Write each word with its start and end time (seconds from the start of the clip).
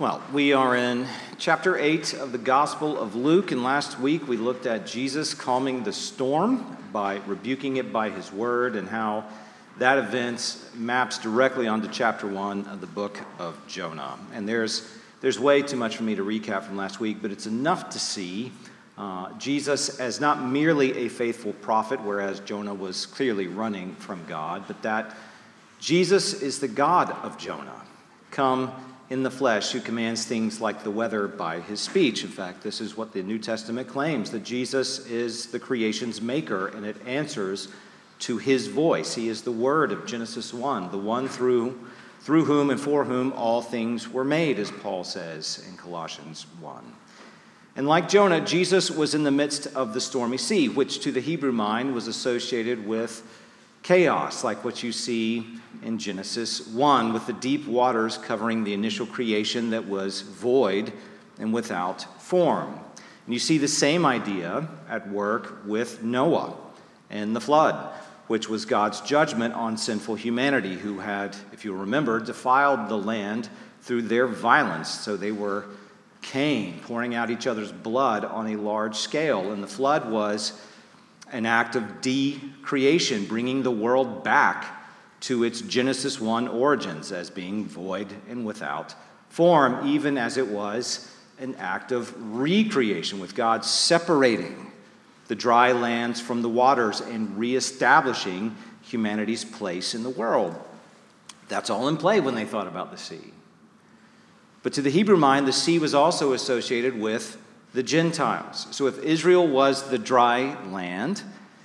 Well, 0.00 0.22
we 0.32 0.54
are 0.54 0.74
in 0.74 1.06
chapter 1.36 1.76
8 1.76 2.14
of 2.14 2.32
the 2.32 2.38
Gospel 2.38 2.98
of 2.98 3.14
Luke, 3.14 3.52
and 3.52 3.62
last 3.62 4.00
week 4.00 4.26
we 4.26 4.38
looked 4.38 4.64
at 4.64 4.86
Jesus 4.86 5.34
calming 5.34 5.82
the 5.82 5.92
storm 5.92 6.78
by 6.90 7.20
rebuking 7.26 7.76
it 7.76 7.92
by 7.92 8.08
his 8.08 8.32
word 8.32 8.76
and 8.76 8.88
how 8.88 9.26
that 9.76 9.98
event 9.98 10.56
maps 10.74 11.18
directly 11.18 11.68
onto 11.68 11.86
chapter 11.86 12.26
1 12.26 12.64
of 12.68 12.80
the 12.80 12.86
book 12.86 13.20
of 13.38 13.60
Jonah. 13.68 14.18
And 14.32 14.48
there's, 14.48 14.90
there's 15.20 15.38
way 15.38 15.60
too 15.60 15.76
much 15.76 15.98
for 15.98 16.02
me 16.04 16.14
to 16.14 16.24
recap 16.24 16.62
from 16.62 16.78
last 16.78 16.98
week, 16.98 17.18
but 17.20 17.30
it's 17.30 17.44
enough 17.44 17.90
to 17.90 17.98
see 17.98 18.52
uh, 18.96 19.30
Jesus 19.34 20.00
as 20.00 20.18
not 20.18 20.42
merely 20.42 20.96
a 20.96 21.08
faithful 21.10 21.52
prophet, 21.52 22.00
whereas 22.00 22.40
Jonah 22.40 22.72
was 22.72 23.04
clearly 23.04 23.48
running 23.48 23.94
from 23.96 24.24
God, 24.26 24.64
but 24.66 24.80
that 24.80 25.14
Jesus 25.78 26.40
is 26.40 26.58
the 26.58 26.68
God 26.68 27.10
of 27.22 27.36
Jonah, 27.36 27.82
come 28.30 28.72
in 29.10 29.24
the 29.24 29.30
flesh, 29.30 29.72
who 29.72 29.80
commands 29.80 30.24
things 30.24 30.60
like 30.60 30.84
the 30.84 30.90
weather 30.90 31.26
by 31.26 31.58
his 31.58 31.80
speech. 31.80 32.22
In 32.22 32.30
fact, 32.30 32.62
this 32.62 32.80
is 32.80 32.96
what 32.96 33.12
the 33.12 33.24
New 33.24 33.40
Testament 33.40 33.88
claims 33.88 34.30
that 34.30 34.44
Jesus 34.44 35.04
is 35.06 35.46
the 35.46 35.58
creation's 35.58 36.22
maker, 36.22 36.68
and 36.68 36.86
it 36.86 36.96
answers 37.04 37.68
to 38.20 38.38
his 38.38 38.68
voice. 38.68 39.14
He 39.14 39.28
is 39.28 39.42
the 39.42 39.50
word 39.50 39.90
of 39.90 40.06
Genesis 40.06 40.54
1, 40.54 40.92
the 40.92 40.98
one 40.98 41.26
through, 41.26 41.76
through 42.20 42.44
whom 42.44 42.70
and 42.70 42.80
for 42.80 43.04
whom 43.04 43.32
all 43.32 43.62
things 43.62 44.08
were 44.08 44.24
made, 44.24 44.60
as 44.60 44.70
Paul 44.70 45.02
says 45.02 45.66
in 45.68 45.76
Colossians 45.76 46.46
1. 46.60 46.84
And 47.76 47.88
like 47.88 48.08
Jonah, 48.08 48.40
Jesus 48.40 48.90
was 48.90 49.14
in 49.14 49.24
the 49.24 49.30
midst 49.30 49.66
of 49.68 49.92
the 49.92 50.00
stormy 50.00 50.36
sea, 50.36 50.68
which 50.68 51.00
to 51.00 51.10
the 51.10 51.20
Hebrew 51.20 51.52
mind 51.52 51.94
was 51.94 52.06
associated 52.06 52.86
with 52.86 53.26
chaos, 53.82 54.44
like 54.44 54.64
what 54.64 54.82
you 54.82 54.92
see 54.92 55.59
in 55.82 55.98
Genesis 55.98 56.66
1, 56.66 57.12
with 57.12 57.26
the 57.26 57.32
deep 57.32 57.66
waters 57.66 58.18
covering 58.18 58.64
the 58.64 58.74
initial 58.74 59.06
creation 59.06 59.70
that 59.70 59.86
was 59.86 60.20
void 60.20 60.92
and 61.38 61.52
without 61.52 62.20
form. 62.20 62.78
And 63.26 63.34
you 63.34 63.40
see 63.40 63.58
the 63.58 63.68
same 63.68 64.04
idea 64.04 64.68
at 64.88 65.08
work 65.08 65.62
with 65.64 66.02
Noah 66.02 66.54
and 67.08 67.34
the 67.34 67.40
flood, 67.40 67.92
which 68.26 68.48
was 68.48 68.64
God's 68.64 69.00
judgment 69.00 69.54
on 69.54 69.76
sinful 69.76 70.16
humanity, 70.16 70.76
who 70.76 70.98
had, 70.98 71.36
if 71.52 71.64
you 71.64 71.74
remember, 71.74 72.20
defiled 72.20 72.88
the 72.88 72.98
land 72.98 73.48
through 73.82 74.02
their 74.02 74.26
violence. 74.26 74.88
So 74.88 75.16
they 75.16 75.32
were 75.32 75.66
Cain, 76.22 76.80
pouring 76.80 77.14
out 77.14 77.30
each 77.30 77.46
other's 77.46 77.72
blood 77.72 78.24
on 78.24 78.48
a 78.48 78.56
large 78.56 78.96
scale. 78.96 79.52
And 79.52 79.62
the 79.62 79.68
flood 79.68 80.10
was 80.10 80.60
an 81.32 81.46
act 81.46 81.76
of 81.76 82.00
de 82.00 82.40
creation, 82.62 83.24
bringing 83.24 83.62
the 83.62 83.70
world 83.70 84.22
back 84.22 84.79
to 85.20 85.44
its 85.44 85.60
Genesis 85.60 86.20
1 86.20 86.48
origins 86.48 87.12
as 87.12 87.30
being 87.30 87.66
void 87.66 88.08
and 88.28 88.44
without 88.44 88.94
form, 89.28 89.86
even 89.86 90.18
as 90.18 90.36
it 90.36 90.48
was 90.48 91.14
an 91.38 91.54
act 91.56 91.92
of 91.92 92.14
recreation, 92.34 93.20
with 93.20 93.34
God 93.34 93.64
separating 93.64 94.72
the 95.28 95.34
dry 95.34 95.72
lands 95.72 96.20
from 96.20 96.42
the 96.42 96.48
waters 96.48 97.00
and 97.00 97.38
reestablishing 97.38 98.56
humanity's 98.82 99.44
place 99.44 99.94
in 99.94 100.02
the 100.02 100.10
world. 100.10 100.56
That's 101.48 101.70
all 101.70 101.88
in 101.88 101.96
play 101.96 102.20
when 102.20 102.34
they 102.34 102.44
thought 102.44 102.66
about 102.66 102.90
the 102.90 102.98
sea. 102.98 103.32
But 104.62 104.72
to 104.74 104.82
the 104.82 104.90
Hebrew 104.90 105.16
mind, 105.16 105.46
the 105.46 105.52
sea 105.52 105.78
was 105.78 105.94
also 105.94 106.32
associated 106.32 106.98
with 106.98 107.38
the 107.72 107.82
Gentiles. 107.82 108.66
So 108.72 108.86
if 108.86 108.98
Israel 109.02 109.46
was 109.46 109.88
the 109.90 109.98
dry 109.98 110.56
land, 110.70 111.22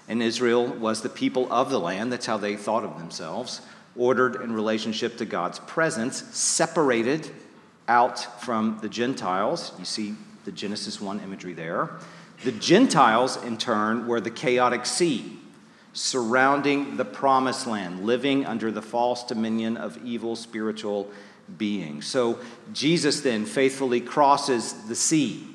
and 0.08 0.22
Israel 0.22 0.68
was 0.68 1.02
the 1.02 1.10
people 1.10 1.52
of 1.52 1.70
the 1.70 1.80
land, 1.80 2.12
that's 2.12 2.26
how 2.26 2.38
they 2.38 2.56
thought 2.56 2.84
of 2.84 2.98
themselves, 2.98 3.62
ordered 3.96 4.42
in 4.42 4.54
relationship 4.54 5.18
to 5.18 5.26
God's 5.26 5.60
presence, 5.60 6.24
separated 6.36 7.30
out 7.88 8.42
from 8.42 8.80
the 8.82 8.90
Gentiles. 8.90 9.72
You 9.80 9.86
see 9.86 10.16
the 10.44 10.52
Genesis 10.52 11.00
1 11.02 11.22
imagery 11.22 11.54
there. 11.54 11.92
The 12.44 12.52
Gentiles, 12.52 13.42
in 13.44 13.58
turn, 13.58 14.08
were 14.08 14.22
the 14.22 14.32
chaotic 14.32 14.86
sea 14.86 15.40
surrounding 15.94 16.98
the 16.98 17.06
promised 17.06 17.66
land, 17.66 18.06
living 18.06 18.46
under 18.46 18.70
the 18.70 18.82
false 18.82 19.24
dominion 19.24 19.78
of 19.78 19.98
evil 20.04 20.36
spiritual 20.36 21.10
beings. 21.58 22.06
So 22.06 22.40
Jesus 22.74 23.22
then 23.22 23.46
faithfully 23.46 24.02
crosses 24.02 24.74
the 24.88 24.96
sea 24.96 25.55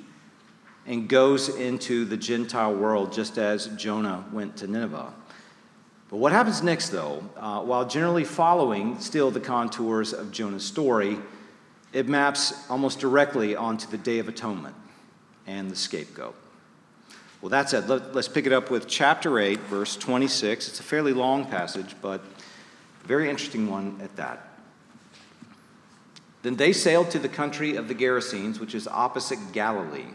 and 0.90 1.08
goes 1.08 1.48
into 1.48 2.04
the 2.04 2.16
Gentile 2.16 2.74
world 2.74 3.12
just 3.12 3.38
as 3.38 3.68
Jonah 3.76 4.24
went 4.32 4.56
to 4.56 4.66
Nineveh. 4.66 5.12
But 6.10 6.16
what 6.16 6.32
happens 6.32 6.64
next, 6.64 6.88
though, 6.88 7.22
uh, 7.36 7.60
while 7.60 7.86
generally 7.86 8.24
following 8.24 8.98
still 8.98 9.30
the 9.30 9.38
contours 9.38 10.12
of 10.12 10.32
Jonah's 10.32 10.64
story, 10.64 11.20
it 11.92 12.08
maps 12.08 12.68
almost 12.68 12.98
directly 12.98 13.54
onto 13.54 13.88
the 13.88 13.98
Day 13.98 14.18
of 14.18 14.26
Atonement 14.28 14.74
and 15.46 15.70
the 15.70 15.76
scapegoat. 15.76 16.34
Well, 17.40 17.50
that 17.50 17.70
said, 17.70 17.88
let, 17.88 18.16
us 18.16 18.26
pick 18.26 18.46
it 18.46 18.52
up 18.52 18.68
with 18.68 18.88
chapter 18.88 19.38
8, 19.38 19.60
verse 19.60 19.96
26. 19.96 20.66
It's 20.66 20.80
a 20.80 20.82
fairly 20.82 21.12
long 21.12 21.44
passage, 21.44 21.94
but 22.02 22.20
a 23.04 23.06
very 23.06 23.30
interesting 23.30 23.70
one 23.70 24.00
at 24.02 24.16
that. 24.16 24.48
Then 26.42 26.56
they 26.56 26.72
sailed 26.72 27.12
to 27.12 27.20
the 27.20 27.28
country 27.28 27.76
of 27.76 27.86
the 27.86 27.94
Gerasenes, 27.94 28.58
which 28.58 28.74
is 28.74 28.88
opposite 28.88 29.38
Galilee. 29.52 30.14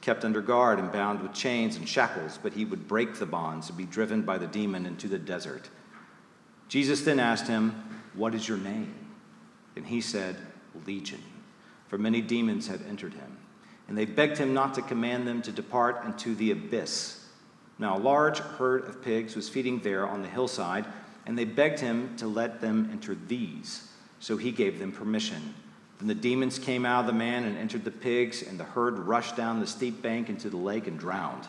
kept 0.00 0.24
under 0.24 0.40
guard 0.40 0.78
and 0.78 0.90
bound 0.90 1.20
with 1.20 1.34
chains 1.34 1.76
and 1.76 1.88
shackles, 1.88 2.38
but 2.42 2.52
he 2.52 2.64
would 2.64 2.88
break 2.88 3.14
the 3.14 3.26
bonds 3.26 3.68
and 3.68 3.76
be 3.76 3.84
driven 3.84 4.22
by 4.22 4.38
the 4.38 4.46
demon 4.46 4.86
into 4.86 5.08
the 5.08 5.18
desert. 5.18 5.68
Jesus 6.68 7.02
then 7.02 7.20
asked 7.20 7.48
him, 7.48 8.00
What 8.14 8.34
is 8.34 8.48
your 8.48 8.58
name? 8.58 8.94
And 9.76 9.86
he 9.86 10.00
said, 10.00 10.36
Legion, 10.86 11.22
for 11.88 11.98
many 11.98 12.20
demons 12.20 12.68
had 12.68 12.80
entered 12.88 13.14
him. 13.14 13.38
And 13.88 13.98
they 13.98 14.04
begged 14.04 14.38
him 14.38 14.54
not 14.54 14.74
to 14.74 14.82
command 14.82 15.26
them 15.26 15.42
to 15.42 15.52
depart 15.52 16.04
into 16.04 16.34
the 16.34 16.52
abyss. 16.52 17.26
Now, 17.78 17.96
a 17.96 17.98
large 17.98 18.38
herd 18.38 18.84
of 18.84 19.02
pigs 19.02 19.34
was 19.34 19.48
feeding 19.48 19.80
there 19.80 20.06
on 20.06 20.22
the 20.22 20.28
hillside, 20.28 20.86
and 21.26 21.36
they 21.36 21.44
begged 21.44 21.80
him 21.80 22.16
to 22.18 22.26
let 22.26 22.60
them 22.60 22.88
enter 22.92 23.14
these. 23.14 23.88
So 24.20 24.36
he 24.36 24.52
gave 24.52 24.78
them 24.78 24.92
permission. 24.92 25.54
Then 26.00 26.08
the 26.08 26.14
demons 26.14 26.58
came 26.58 26.86
out 26.86 27.00
of 27.00 27.06
the 27.06 27.12
man 27.12 27.44
and 27.44 27.58
entered 27.58 27.84
the 27.84 27.90
pigs, 27.90 28.42
and 28.42 28.58
the 28.58 28.64
herd 28.64 28.98
rushed 28.98 29.36
down 29.36 29.60
the 29.60 29.66
steep 29.66 30.00
bank 30.00 30.30
into 30.30 30.48
the 30.48 30.56
lake 30.56 30.86
and 30.86 30.98
drowned. 30.98 31.46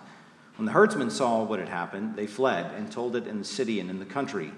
When 0.58 0.66
the 0.66 0.74
herdsmen 0.74 1.10
saw 1.10 1.44
what 1.44 1.60
had 1.60 1.70
happened, 1.70 2.18
they 2.18 2.28
fled 2.28 2.72
and 2.76 2.92
told 2.92 3.16
it 3.16 3.28
in 3.28 3.40
the 3.40 3.46
city 3.46 3.80
and 3.80 3.90
in 3.90 4.00
the 4.00 4.06
country. 4.06 4.52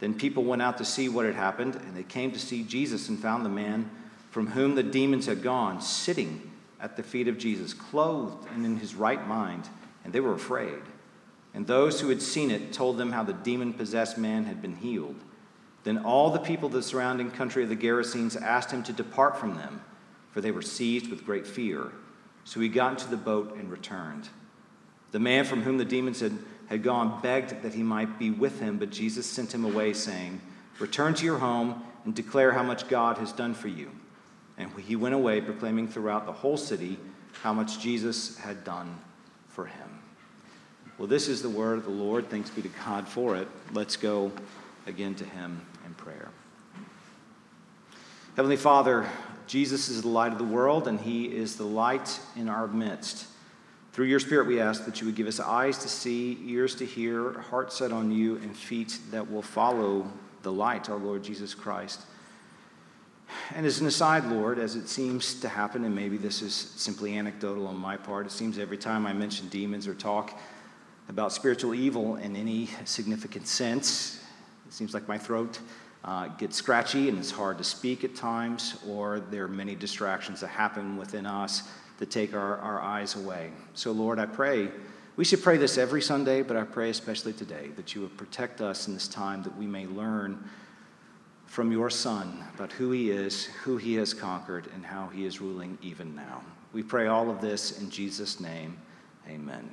Then 0.00 0.14
people 0.14 0.44
went 0.44 0.62
out 0.62 0.78
to 0.78 0.84
see 0.84 1.10
what 1.10 1.26
had 1.26 1.34
happened, 1.34 1.76
and 1.76 1.94
they 1.94 2.02
came 2.02 2.32
to 2.32 2.38
see 2.38 2.62
Jesus 2.62 3.10
and 3.10 3.18
found 3.18 3.44
the 3.44 3.50
man 3.50 3.90
from 4.30 4.48
whom 4.48 4.74
the 4.74 4.82
demons 4.82 5.26
had 5.26 5.42
gone 5.42 5.80
sitting 5.80 6.50
at 6.80 6.96
the 6.96 7.02
feet 7.02 7.28
of 7.28 7.38
Jesus, 7.38 7.74
clothed 7.74 8.48
and 8.54 8.64
in 8.64 8.78
his 8.78 8.94
right 8.94 9.28
mind, 9.28 9.68
and 10.04 10.12
they 10.12 10.20
were 10.20 10.34
afraid. 10.34 10.80
And 11.52 11.66
those 11.66 12.00
who 12.00 12.08
had 12.08 12.20
seen 12.20 12.50
it 12.50 12.72
told 12.72 12.96
them 12.98 13.12
how 13.12 13.22
the 13.22 13.32
demon 13.32 13.74
possessed 13.74 14.18
man 14.18 14.44
had 14.44 14.60
been 14.60 14.76
healed. 14.76 15.16
Then 15.84 15.98
all 15.98 16.30
the 16.30 16.38
people 16.38 16.66
of 16.66 16.72
the 16.72 16.82
surrounding 16.82 17.30
country 17.30 17.62
of 17.62 17.68
the 17.68 17.76
Gerasenes 17.76 18.40
asked 18.40 18.70
him 18.70 18.82
to 18.84 18.92
depart 18.92 19.38
from 19.38 19.54
them, 19.54 19.82
for 20.32 20.40
they 20.40 20.50
were 20.50 20.62
seized 20.62 21.08
with 21.08 21.26
great 21.26 21.46
fear. 21.46 21.92
So 22.44 22.58
he 22.58 22.68
got 22.68 22.92
into 22.92 23.08
the 23.08 23.18
boat 23.18 23.54
and 23.56 23.70
returned. 23.70 24.28
The 25.12 25.20
man 25.20 25.44
from 25.44 25.62
whom 25.62 25.78
the 25.78 25.84
demons 25.84 26.20
had, 26.20 26.36
had 26.68 26.82
gone 26.82 27.20
begged 27.20 27.62
that 27.62 27.74
he 27.74 27.82
might 27.82 28.18
be 28.18 28.30
with 28.30 28.60
him, 28.60 28.78
but 28.78 28.90
Jesus 28.90 29.26
sent 29.26 29.54
him 29.54 29.64
away, 29.64 29.92
saying, 29.92 30.40
Return 30.80 31.14
to 31.14 31.24
your 31.24 31.38
home 31.38 31.84
and 32.04 32.14
declare 32.14 32.52
how 32.52 32.62
much 32.62 32.88
God 32.88 33.18
has 33.18 33.30
done 33.32 33.54
for 33.54 33.68
you. 33.68 33.90
And 34.56 34.70
he 34.80 34.96
went 34.96 35.14
away, 35.14 35.40
proclaiming 35.40 35.86
throughout 35.86 36.26
the 36.26 36.32
whole 36.32 36.56
city 36.56 36.98
how 37.42 37.52
much 37.52 37.78
Jesus 37.78 38.38
had 38.38 38.64
done 38.64 38.98
for 39.48 39.66
him. 39.66 40.00
Well, 40.96 41.08
this 41.08 41.28
is 41.28 41.42
the 41.42 41.50
word 41.50 41.78
of 41.78 41.84
the 41.84 41.90
Lord. 41.90 42.30
Thanks 42.30 42.50
be 42.50 42.62
to 42.62 42.70
God 42.84 43.06
for 43.06 43.36
it. 43.36 43.48
Let's 43.72 43.96
go 43.96 44.32
again 44.86 45.14
to 45.16 45.24
him 45.24 45.60
in 45.84 45.94
prayer. 45.94 46.30
Heavenly 48.36 48.56
Father, 48.56 49.08
Jesus 49.46 49.88
is 49.88 50.02
the 50.02 50.08
light 50.08 50.32
of 50.32 50.38
the 50.38 50.44
world, 50.44 50.88
and 50.88 51.00
he 51.00 51.26
is 51.26 51.56
the 51.56 51.64
light 51.64 52.18
in 52.36 52.48
our 52.48 52.66
midst. 52.66 53.26
Through 53.92 54.06
your 54.06 54.18
Spirit, 54.18 54.48
we 54.48 54.60
ask 54.60 54.84
that 54.86 55.00
you 55.00 55.06
would 55.06 55.14
give 55.14 55.28
us 55.28 55.38
eyes 55.38 55.78
to 55.78 55.88
see, 55.88 56.38
ears 56.46 56.74
to 56.76 56.84
hear, 56.84 57.38
hearts 57.38 57.76
set 57.76 57.92
on 57.92 58.10
you, 58.10 58.36
and 58.36 58.56
feet 58.56 58.98
that 59.12 59.30
will 59.30 59.42
follow 59.42 60.10
the 60.42 60.50
light, 60.50 60.90
our 60.90 60.98
Lord 60.98 61.22
Jesus 61.22 61.54
Christ. 61.54 62.00
And 63.54 63.64
as 63.64 63.80
an 63.80 63.86
aside, 63.86 64.26
Lord, 64.26 64.58
as 64.58 64.74
it 64.74 64.88
seems 64.88 65.38
to 65.40 65.48
happen, 65.48 65.84
and 65.84 65.94
maybe 65.94 66.16
this 66.16 66.42
is 66.42 66.54
simply 66.54 67.16
anecdotal 67.16 67.66
on 67.68 67.76
my 67.76 67.96
part, 67.96 68.26
it 68.26 68.32
seems 68.32 68.58
every 68.58 68.78
time 68.78 69.06
I 69.06 69.12
mention 69.12 69.48
demons 69.48 69.86
or 69.86 69.94
talk 69.94 70.38
about 71.08 71.32
spiritual 71.32 71.74
evil 71.74 72.16
in 72.16 72.34
any 72.34 72.68
significant 72.84 73.46
sense, 73.46 74.23
seems 74.74 74.92
like 74.92 75.06
my 75.08 75.18
throat 75.18 75.60
uh, 76.04 76.28
gets 76.36 76.56
scratchy 76.56 77.08
and 77.08 77.18
it's 77.18 77.30
hard 77.30 77.58
to 77.58 77.64
speak 77.64 78.04
at 78.04 78.14
times, 78.14 78.76
or 78.88 79.20
there 79.20 79.44
are 79.44 79.48
many 79.48 79.74
distractions 79.74 80.40
that 80.40 80.48
happen 80.48 80.96
within 80.96 81.26
us 81.26 81.68
that 81.98 82.10
take 82.10 82.34
our, 82.34 82.58
our 82.58 82.80
eyes 82.80 83.14
away. 83.14 83.50
So, 83.74 83.92
Lord, 83.92 84.18
I 84.18 84.26
pray. 84.26 84.68
We 85.16 85.24
should 85.24 85.42
pray 85.42 85.56
this 85.58 85.78
every 85.78 86.02
Sunday, 86.02 86.42
but 86.42 86.56
I 86.56 86.64
pray 86.64 86.90
especially 86.90 87.32
today 87.32 87.68
that 87.76 87.94
you 87.94 88.00
would 88.00 88.16
protect 88.16 88.60
us 88.60 88.88
in 88.88 88.94
this 88.94 89.06
time 89.06 89.44
that 89.44 89.56
we 89.56 89.66
may 89.66 89.86
learn 89.86 90.42
from 91.46 91.70
your 91.70 91.88
Son 91.88 92.44
about 92.54 92.72
who 92.72 92.90
he 92.90 93.10
is, 93.12 93.44
who 93.44 93.76
he 93.76 93.94
has 93.94 94.12
conquered, 94.12 94.66
and 94.74 94.84
how 94.84 95.06
he 95.08 95.24
is 95.24 95.40
ruling 95.40 95.78
even 95.82 96.16
now. 96.16 96.42
We 96.72 96.82
pray 96.82 97.06
all 97.06 97.30
of 97.30 97.40
this 97.40 97.80
in 97.80 97.90
Jesus' 97.90 98.40
name. 98.40 98.76
Amen. 99.28 99.70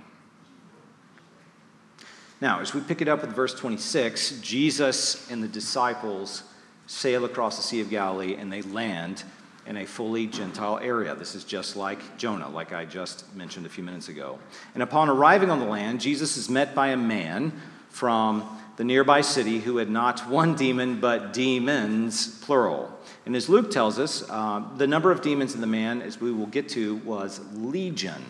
Now, 2.41 2.59
as 2.59 2.73
we 2.73 2.81
pick 2.81 3.03
it 3.03 3.07
up 3.07 3.21
with 3.21 3.35
verse 3.35 3.53
26, 3.53 4.39
Jesus 4.41 5.29
and 5.29 5.43
the 5.43 5.47
disciples 5.47 6.41
sail 6.88 7.23
across 7.23 7.57
the 7.57 7.61
Sea 7.61 7.81
of 7.81 7.91
Galilee 7.91 8.35
and 8.35 8.51
they 8.51 8.63
land 8.63 9.23
in 9.67 9.77
a 9.77 9.85
fully 9.85 10.25
Gentile 10.25 10.79
area. 10.81 11.13
This 11.13 11.35
is 11.35 11.43
just 11.43 11.75
like 11.75 12.17
Jonah, 12.17 12.49
like 12.49 12.73
I 12.73 12.85
just 12.85 13.31
mentioned 13.35 13.67
a 13.67 13.69
few 13.69 13.83
minutes 13.83 14.09
ago. 14.09 14.39
And 14.73 14.81
upon 14.81 15.07
arriving 15.07 15.51
on 15.51 15.59
the 15.59 15.67
land, 15.67 16.01
Jesus 16.01 16.35
is 16.35 16.49
met 16.49 16.73
by 16.73 16.88
a 16.88 16.97
man 16.97 17.53
from 17.89 18.57
the 18.77 18.83
nearby 18.83 19.21
city 19.21 19.59
who 19.59 19.77
had 19.77 19.91
not 19.91 20.27
one 20.27 20.55
demon, 20.55 20.99
but 20.99 21.33
demons, 21.33 22.39
plural. 22.39 22.91
And 23.27 23.35
as 23.35 23.49
Luke 23.49 23.69
tells 23.69 23.99
us, 23.99 24.27
uh, 24.27 24.63
the 24.77 24.88
number 24.88 25.11
of 25.11 25.21
demons 25.21 25.53
in 25.53 25.61
the 25.61 25.67
man, 25.67 26.01
as 26.01 26.19
we 26.19 26.31
will 26.31 26.47
get 26.47 26.69
to, 26.69 26.95
was 26.97 27.39
legion. 27.53 28.25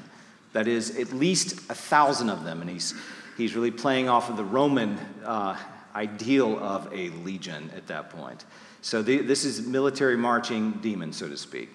That 0.52 0.68
is, 0.68 0.98
at 1.00 1.14
least 1.14 1.54
a 1.70 1.76
thousand 1.76 2.30
of 2.30 2.44
them. 2.44 2.60
And 2.60 2.70
he's 2.70 2.94
He's 3.38 3.56
really 3.56 3.72
playing 3.72 4.10
off 4.10 4.30
of 4.30 4.38
the 4.38 4.44
Roman 4.44 4.98
uh, 5.26 5.58
ideal 5.96 6.60
of 6.60 6.92
a 6.94 7.10
legion 7.10 7.72
at 7.76 7.88
that 7.88 8.10
point. 8.10 8.46
So 8.82 9.02
the, 9.02 9.20
this 9.20 9.46
is 9.46 9.66
military 9.66 10.18
marching 10.18 10.72
demons, 10.82 11.18
so 11.18 11.30
to 11.30 11.38
speak. 11.38 11.70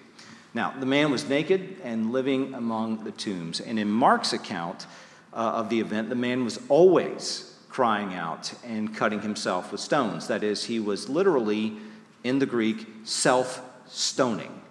Now, 0.53 0.73
the 0.77 0.85
man 0.85 1.11
was 1.11 1.27
naked 1.27 1.77
and 1.83 2.11
living 2.11 2.53
among 2.53 3.03
the 3.03 3.11
tombs. 3.11 3.59
And 3.59 3.77
in 3.79 3.89
Mark's 3.89 4.33
account 4.33 4.87
uh, 5.33 5.37
of 5.37 5.69
the 5.69 5.79
event, 5.79 6.09
the 6.09 6.15
man 6.15 6.43
was 6.43 6.59
always 6.67 7.53
crying 7.69 8.15
out 8.15 8.53
and 8.63 8.95
cutting 8.95 9.21
himself 9.21 9.71
with 9.71 9.81
stones. 9.81 10.27
That 10.27 10.43
is, 10.43 10.63
he 10.63 10.79
was 10.79 11.09
literally, 11.09 11.77
in 12.23 12.39
the 12.39 12.45
Greek, 12.45 12.87
self 13.03 13.61
stoning. 13.85 14.61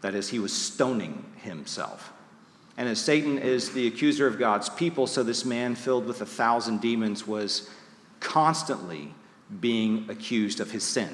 That 0.00 0.14
is, 0.14 0.30
he 0.30 0.38
was 0.38 0.52
stoning 0.52 1.24
himself. 1.42 2.12
And 2.76 2.88
as 2.88 3.00
Satan 3.00 3.38
is 3.38 3.70
the 3.70 3.86
accuser 3.86 4.26
of 4.26 4.38
God's 4.38 4.68
people, 4.68 5.06
so 5.06 5.22
this 5.22 5.44
man 5.44 5.74
filled 5.74 6.06
with 6.06 6.20
a 6.20 6.26
thousand 6.26 6.80
demons 6.80 7.26
was 7.26 7.70
constantly 8.20 9.14
being 9.60 10.06
accused 10.08 10.60
of 10.60 10.70
his 10.70 10.84
sin. 10.84 11.10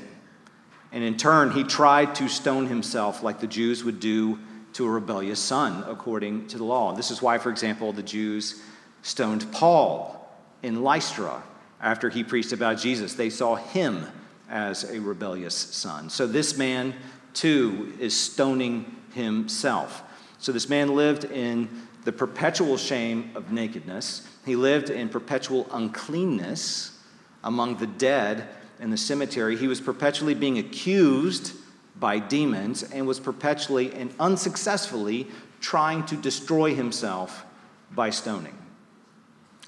And 0.91 1.05
in 1.05 1.17
turn, 1.17 1.53
he 1.53 1.65
tried 1.65 2.15
to 2.17 2.29
stone 2.29 2.67
himself 2.67 3.23
like 3.23 3.41
the 3.41 3.47
Jews 3.47 3.85
would 3.85 4.01
do 4.01 4.39
to 4.75 4.87
a 4.87 4.91
rebellious 4.91 5.39
son, 5.39 5.85
according 5.87 6.49
to 6.49 6.59
the 6.59 6.65
law. 6.65 6.95
This 6.95 7.11
is 7.11 7.23
why, 7.23 7.39
for 7.39 7.51
example, 7.51 7.93
the 7.93 8.03
Jews 8.03 8.61
stoned 9.03 9.51
Paul 9.53 10.31
in 10.63 10.83
Lystra 10.83 11.43
after 11.81 12.09
he 12.09 12.25
preached 12.25 12.53
about 12.53 12.79
Jesus. 12.79 13.15
They 13.15 13.31
saw 13.31 13.57
him 13.57 14.07
as 14.49 14.85
a 14.85 15.01
rebellious 15.01 15.55
son. 15.55 16.11
So 16.11 16.27
this 16.27 16.57
man, 16.57 16.95
too, 17.35 17.95
is 17.99 18.19
stoning 18.19 18.97
himself. 19.15 20.03
So 20.43 20.51
this 20.51 20.69
man 20.69 20.97
lived 20.97 21.25
in 21.25 21.69
the 22.05 22.11
perpetual 22.11 22.77
shame 22.77 23.31
of 23.37 23.53
nakedness. 23.53 24.27
He 24.45 24.57
lived 24.57 24.91
in 24.91 25.09
perpetual 25.09 25.69
uncleanness 25.71 26.99
among 27.45 27.77
the 27.77 27.87
dead 27.87 28.49
in 28.81 28.91
the 28.91 28.97
cemetery. 28.97 29.57
He 29.57 29.69
was 29.69 29.81
perpetually 29.81 30.35
being 30.35 30.59
accused 30.59 31.53
by 31.95 32.19
demons 32.19 32.83
and 32.83 33.07
was 33.07 33.21
perpetually 33.21 33.93
and 33.95 34.13
unsuccessfully 34.19 35.29
trying 35.61 36.05
to 36.07 36.17
destroy 36.17 36.75
himself 36.75 37.47
by 37.93 38.11
stoning. 38.11 38.59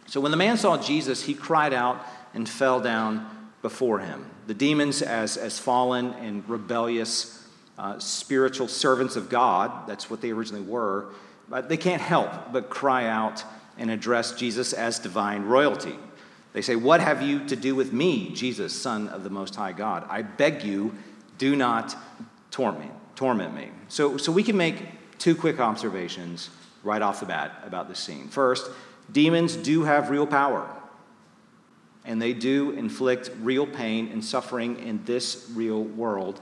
So 0.07 0.21
when 0.21 0.33
the 0.33 0.37
man 0.37 0.57
saw 0.57 0.77
Jesus, 0.77 1.23
he 1.23 1.35
cried 1.35 1.73
out 1.73 2.05
and 2.35 2.49
fell 2.49 2.81
down 2.81 3.53
before 3.63 4.01
him. 4.01 4.29
The 4.49 4.55
demons, 4.55 5.03
as, 5.03 5.37
as 5.37 5.57
fallen 5.57 6.15
and 6.15 6.47
rebellious 6.49 7.44
uh, 7.79 7.99
spiritual 7.99 8.69
servants 8.69 9.17
of 9.17 9.29
God, 9.29 9.87
that's 9.87 10.09
what 10.09 10.21
they 10.21 10.31
originally 10.31 10.63
were, 10.63 11.07
but 11.49 11.69
they 11.69 11.77
can't 11.77 12.03
help 12.03 12.53
but 12.53 12.71
cry 12.71 13.07
out 13.07 13.45
and 13.77 13.91
address 13.91 14.33
Jesus 14.33 14.73
as 14.73 14.99
divine 14.99 15.45
royalty. 15.45 15.97
They 16.53 16.63
say, 16.63 16.77
What 16.77 17.01
have 17.01 17.21
you 17.21 17.45
to 17.47 17.57
do 17.57 17.75
with 17.75 17.93
me, 17.93 18.31
Jesus, 18.31 18.73
Son 18.73 19.09
of 19.09 19.25
the 19.25 19.31
Most 19.31 19.57
High 19.57 19.73
God? 19.73 20.07
I 20.09 20.23
beg 20.23 20.63
you, 20.63 20.95
do 21.37 21.57
not 21.57 21.97
torment, 22.51 22.93
torment 23.17 23.55
me. 23.55 23.71
So, 23.89 24.17
so 24.17 24.31
we 24.31 24.45
can 24.45 24.57
make 24.57 24.77
two 25.19 25.35
quick 25.35 25.59
observations 25.59 26.51
right 26.85 27.03
off 27.03 27.21
the 27.21 27.27
bat 27.27 27.63
about 27.67 27.89
this 27.89 27.99
scene. 27.99 28.29
First, 28.29 28.71
demons 29.11 29.57
do 29.57 29.83
have 29.83 30.11
real 30.11 30.27
power, 30.27 30.69
and 32.05 32.23
they 32.23 32.33
do 32.33 32.71
inflict 32.71 33.31
real 33.41 33.67
pain 33.67 34.09
and 34.13 34.25
suffering 34.25 34.79
in 34.79 35.05
this 35.05 35.51
real 35.55 35.83
world. 35.83 36.41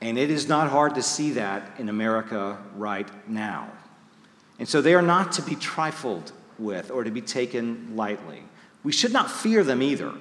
And 0.00 0.18
it 0.18 0.30
is 0.30 0.48
not 0.48 0.70
hard 0.70 0.94
to 0.96 1.02
see 1.02 1.32
that 1.32 1.70
in 1.78 1.88
America 1.88 2.58
right 2.76 3.08
now. 3.28 3.70
And 4.58 4.68
so 4.68 4.80
they 4.80 4.94
are 4.94 5.02
not 5.02 5.32
to 5.32 5.42
be 5.42 5.54
trifled 5.54 6.32
with 6.58 6.90
or 6.90 7.04
to 7.04 7.10
be 7.10 7.20
taken 7.20 7.96
lightly. 7.96 8.42
We 8.82 8.92
should 8.92 9.12
not 9.12 9.30
fear 9.30 9.64
them 9.64 9.82
either, 9.82 10.12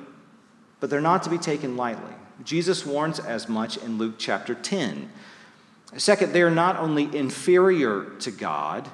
but 0.80 0.89
they're 0.89 1.01
not 1.01 1.24
to 1.24 1.30
be 1.30 1.38
taken 1.38 1.77
lightly. 1.77 2.13
Jesus 2.44 2.86
warns 2.86 3.19
as 3.19 3.48
much 3.48 3.77
in 3.77 3.98
Luke 3.98 4.16
chapter 4.18 4.54
10. 4.54 5.10
Second, 5.98 6.33
they 6.33 6.42
are 6.42 6.51
not 6.51 6.78
only 6.78 7.16
inferior 7.16 8.06
to 8.19 8.31
God, 8.31 8.89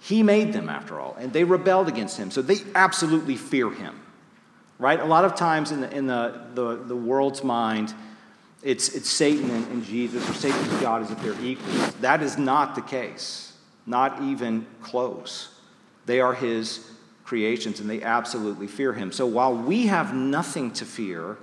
He 0.00 0.22
made 0.22 0.52
them 0.52 0.68
after 0.68 0.98
all, 0.98 1.14
and 1.18 1.32
they 1.32 1.44
rebelled 1.44 1.88
against 1.88 2.16
Him, 2.16 2.30
so 2.30 2.42
they 2.42 2.58
absolutely 2.74 3.36
fear 3.36 3.70
Him. 3.70 4.00
Right? 4.78 4.98
A 4.98 5.04
lot 5.04 5.24
of 5.24 5.36
times 5.36 5.70
in 5.70 5.82
the, 5.82 5.96
in 5.96 6.06
the, 6.08 6.46
the, 6.54 6.76
the 6.76 6.96
world's 6.96 7.44
mind, 7.44 7.94
it's, 8.62 8.90
it's 8.90 9.10
Satan 9.10 9.50
and, 9.50 9.66
and 9.68 9.84
Jesus, 9.84 10.28
or 10.28 10.34
Satan 10.34 10.58
and 10.58 10.80
God 10.80 11.02
as 11.02 11.10
if 11.10 11.20
they're 11.22 11.40
equals. 11.40 11.92
That 11.96 12.22
is 12.22 12.38
not 12.38 12.74
the 12.74 12.82
case, 12.82 13.54
not 13.86 14.22
even 14.22 14.66
close. 14.82 15.48
They 16.06 16.20
are 16.20 16.34
his 16.34 16.88
creations 17.24 17.80
and 17.80 17.88
they 17.88 18.02
absolutely 18.02 18.66
fear 18.66 18.92
him. 18.92 19.10
So 19.10 19.26
while 19.26 19.54
we 19.54 19.86
have 19.86 20.14
nothing 20.14 20.70
to 20.72 20.84
fear 20.84 21.38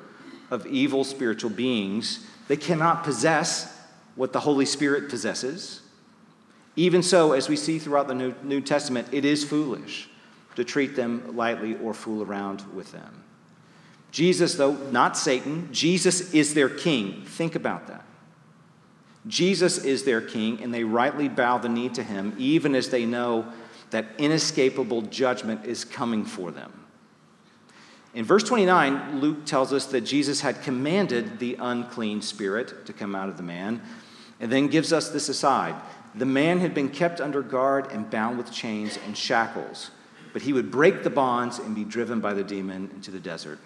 of 0.52 0.66
evil 0.68 1.04
spiritual 1.04 1.50
beings, 1.50 2.26
they 2.48 2.58
cannot 2.58 3.04
possess 3.04 3.76
what 4.16 4.34
the 4.34 4.40
Holy 4.40 4.66
Spirit 4.66 5.10
possesses. 5.10 5.82
Even 6.76 7.04
so, 7.04 7.34
as 7.34 7.50
we 7.50 7.56
see 7.56 7.80
throughout 7.80 8.08
the 8.08 8.14
New, 8.14 8.34
New 8.44 8.62
Testament, 8.62 9.08
it 9.12 9.26
is 9.26 9.44
foolish 9.44 10.10
to 10.56 10.64
treat 10.64 10.96
them 10.96 11.36
lightly 11.36 11.78
or 11.78 11.94
fool 11.94 12.24
around 12.24 12.64
with 12.74 12.92
them. 12.92 13.24
Jesus, 14.12 14.56
though, 14.56 14.74
not 14.92 15.18
Satan, 15.18 15.70
Jesus 15.72 16.34
is 16.34 16.54
their 16.54 16.70
king. 16.70 17.24
Think 17.26 17.56
about 17.56 17.88
that. 17.88 18.04
Jesus 19.28 19.84
is 19.84 20.04
their 20.04 20.22
king, 20.22 20.62
and 20.64 20.74
they 20.74 20.84
rightly 20.84 21.28
bow 21.28 21.58
the 21.58 21.70
knee 21.70 21.90
to 21.90 22.04
him, 22.04 22.34
even 22.38 22.74
as 22.74 22.90
they 22.90 23.06
know 23.06 23.46
that 23.92 24.06
inescapable 24.18 25.04
judgment 25.04 25.66
is 25.66 25.84
coming 25.84 26.26
for 26.26 26.52
them. 26.52 26.72
In 28.14 28.26
verse 28.26 28.44
29, 28.44 29.20
Luke 29.20 29.46
tells 29.46 29.72
us 29.72 29.86
that 29.88 30.02
Jesus 30.02 30.42
had 30.42 30.64
commanded 30.64 31.38
the 31.38 31.58
unclean 31.60 32.22
spirit 32.22 32.86
to 32.88 32.94
come 32.94 33.14
out 33.14 33.30
of 33.30 33.38
the 33.38 33.44
man, 33.44 33.82
and 34.40 34.52
then 34.52 34.68
gives 34.68 34.92
us 34.92 35.10
this 35.10 35.30
aside. 35.30 35.76
The 36.16 36.26
man 36.26 36.60
had 36.60 36.74
been 36.74 36.90
kept 36.90 37.22
under 37.22 37.44
guard 37.44 37.92
and 37.92 38.10
bound 38.10 38.38
with 38.38 38.52
chains 38.52 38.98
and 39.06 39.16
shackles, 39.16 39.92
but 40.34 40.42
he 40.42 40.54
would 40.54 40.72
break 40.72 41.04
the 41.04 41.10
bonds 41.12 41.60
and 41.60 41.76
be 41.76 41.84
driven 41.84 42.20
by 42.20 42.34
the 42.34 42.44
demon 42.44 42.90
into 42.96 43.12
the 43.12 43.20
desert. 43.20 43.60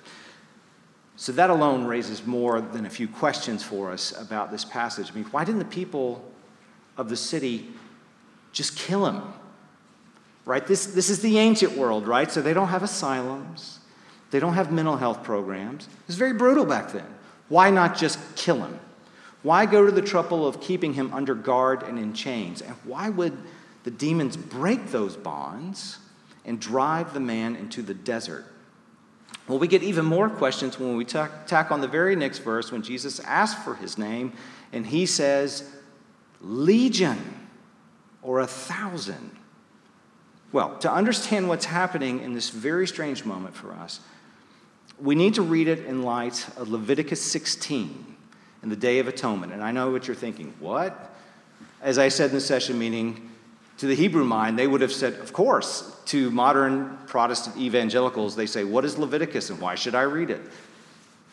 So 1.16 1.32
that 1.34 1.50
alone 1.50 1.86
raises 1.86 2.26
more 2.26 2.60
than 2.60 2.86
a 2.86 2.90
few 2.90 3.08
questions 3.08 3.64
for 3.64 3.92
us 3.92 4.20
about 4.20 4.52
this 4.52 4.66
passage. 4.66 5.12
I 5.12 5.16
mean, 5.16 5.26
why 5.26 5.46
didn't 5.46 5.60
the 5.60 5.66
people 5.66 6.24
of 6.98 7.10
the 7.10 7.16
city 7.16 7.68
just 8.52 8.76
kill 8.76 9.06
him? 9.06 9.22
Right? 10.46 10.66
This, 10.66 10.88
this 10.88 11.10
is 11.10 11.22
the 11.22 11.38
ancient 11.38 11.78
world, 11.78 12.08
right? 12.08 12.32
So 12.32 12.42
they 12.42 12.54
don't 12.54 12.70
have 12.70 12.84
asylums, 12.84 13.80
they 14.32 14.40
don't 14.40 14.56
have 14.56 14.72
mental 14.72 14.98
health 14.98 15.24
programs. 15.24 15.86
It 15.86 16.08
was 16.08 16.16
very 16.16 16.34
brutal 16.34 16.66
back 16.66 16.92
then. 16.92 17.06
Why 17.50 17.70
not 17.70 17.96
just 17.96 18.20
kill 18.36 18.58
him? 18.64 18.80
Why 19.44 19.66
go 19.66 19.86
to 19.86 19.92
the 19.92 20.02
trouble 20.02 20.48
of 20.48 20.60
keeping 20.62 20.94
him 20.94 21.14
under 21.14 21.36
guard 21.36 21.84
and 21.84 22.00
in 22.00 22.14
chains? 22.14 22.62
And 22.62 22.76
why 22.84 23.10
would 23.10 23.38
the 23.84 23.92
demons 23.92 24.38
break 24.38 24.88
those 24.90 25.16
bonds 25.16 26.00
and 26.46 26.60
drive 26.60 27.14
the 27.14 27.20
man 27.20 27.56
into 27.56 27.82
the 27.82 27.94
desert? 27.94 28.46
Well, 29.48 29.60
we 29.60 29.68
get 29.68 29.84
even 29.84 30.06
more 30.06 30.30
questions 30.30 30.80
when 30.80 30.96
we 30.96 31.04
tack, 31.04 31.48
tack 31.48 31.72
on 31.72 31.82
the 31.82 31.88
very 31.88 32.16
next 32.16 32.40
verse 32.40 32.72
when 32.72 32.82
Jesus 32.82 33.20
asks 33.22 33.62
for 33.64 33.76
his 33.76 33.98
name 33.98 34.34
and 34.72 34.88
he 34.88 35.06
says, 35.06 35.70
Legion 36.42 37.48
or 38.22 38.40
a 38.40 38.48
thousand. 38.48 39.38
Well, 40.54 40.78
to 40.80 40.92
understand 40.92 41.50
what's 41.50 41.66
happening 41.66 42.22
in 42.22 42.34
this 42.34 42.50
very 42.50 42.88
strange 42.88 43.26
moment 43.26 43.56
for 43.56 43.74
us, 43.74 44.00
we 45.00 45.16
need 45.16 45.34
to 45.34 45.42
read 45.42 45.68
it 45.68 45.86
in 45.86 46.04
light 46.04 46.48
of 46.56 46.70
Leviticus 46.70 47.22
16 47.22 48.16
in 48.62 48.70
the 48.70 48.76
Day 48.76 49.00
of 49.00 49.08
Atonement. 49.08 49.52
And 49.52 49.64
I 49.64 49.72
know 49.72 49.92
what 49.92 50.08
you're 50.08 50.16
thinking. 50.16 50.54
What? 50.60 51.14
As 51.82 51.98
I 51.98 52.08
said 52.08 52.30
in 52.30 52.36
the 52.36 52.42
session 52.42 52.80
meeting, 52.80 53.30
to 53.78 53.88
the 53.88 53.96
Hebrew 53.96 54.24
mind, 54.24 54.58
they 54.58 54.68
would 54.68 54.82
have 54.82 54.92
said, 54.92 55.16
of 55.16 55.34
course. 55.34 55.90
To 56.08 56.30
modern 56.32 56.98
Protestant 57.08 57.58
evangelicals, 57.58 58.36
they 58.36 58.46
say, 58.46 58.64
What 58.64 58.84
is 58.84 58.98
Leviticus 58.98 59.50
and 59.50 59.60
why 59.60 59.76
should 59.76 59.96
I 59.96 60.02
read 60.02 60.30
it? 60.30 60.42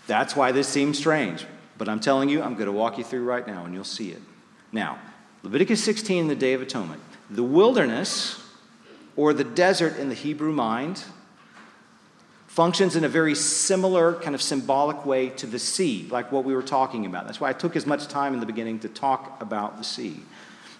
That's 0.06 0.36
why 0.36 0.52
this 0.52 0.68
seems 0.68 0.96
strange. 0.96 1.44
But 1.76 1.88
I'm 1.88 2.00
telling 2.00 2.28
you, 2.28 2.42
I'm 2.42 2.54
going 2.54 2.66
to 2.66 2.72
walk 2.72 2.98
you 2.98 3.04
through 3.04 3.24
right 3.24 3.46
now 3.46 3.64
and 3.64 3.74
you'll 3.74 3.84
see 3.84 4.10
it. 4.10 4.22
Now, 4.72 4.98
Leviticus 5.42 5.82
16, 5.82 6.28
the 6.28 6.34
Day 6.34 6.52
of 6.52 6.62
Atonement. 6.62 7.02
The 7.30 7.42
wilderness 7.42 8.42
or 9.16 9.32
the 9.32 9.44
desert 9.44 9.98
in 9.98 10.08
the 10.08 10.14
Hebrew 10.14 10.52
mind 10.52 11.02
functions 12.46 12.96
in 12.96 13.04
a 13.04 13.08
very 13.08 13.34
similar 13.34 14.14
kind 14.14 14.34
of 14.34 14.42
symbolic 14.42 15.06
way 15.06 15.28
to 15.30 15.46
the 15.46 15.58
sea, 15.58 16.06
like 16.10 16.32
what 16.32 16.44
we 16.44 16.52
were 16.52 16.62
talking 16.62 17.06
about. 17.06 17.24
That's 17.24 17.40
why 17.40 17.48
I 17.48 17.52
took 17.52 17.76
as 17.76 17.86
much 17.86 18.08
time 18.08 18.34
in 18.34 18.40
the 18.40 18.46
beginning 18.46 18.80
to 18.80 18.88
talk 18.88 19.40
about 19.40 19.78
the 19.78 19.84
sea. 19.84 20.20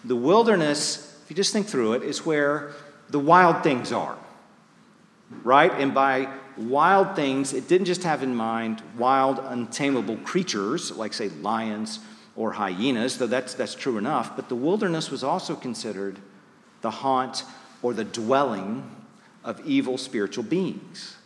The 0.05 0.17
wilderness, 0.17 1.10
if 1.31 1.37
you 1.37 1.37
just 1.37 1.53
think 1.53 1.69
through 1.69 1.93
it, 1.93 2.03
is 2.03 2.27
where 2.27 2.73
the 3.09 3.21
wild 3.21 3.63
things 3.63 3.93
are, 3.93 4.19
right? 5.45 5.71
And 5.71 5.95
by 5.95 6.29
wild 6.57 7.15
things, 7.15 7.53
it 7.53 7.69
didn't 7.69 7.85
just 7.85 8.03
have 8.03 8.25
in 8.25 8.35
mind 8.35 8.83
wild, 8.99 9.39
untamable 9.39 10.17
creatures, 10.17 10.91
like, 10.91 11.13
say, 11.13 11.29
lions 11.29 12.01
or 12.35 12.51
hyenas, 12.51 13.19
though 13.19 13.29
that's, 13.29 13.55
that's 13.55 13.77
true 13.77 13.97
enough, 13.97 14.35
but 14.35 14.49
the 14.49 14.57
wilderness 14.57 15.13
was 15.13 15.23
also 15.23 15.55
considered 15.55 16.19
the 16.81 16.91
haunt 16.91 17.45
or 17.81 17.95
the 17.95 18.03
dwelling 18.03 18.91
of 19.45 19.65
evil 19.65 19.97
spiritual 19.99 20.43
beings, 20.43 21.17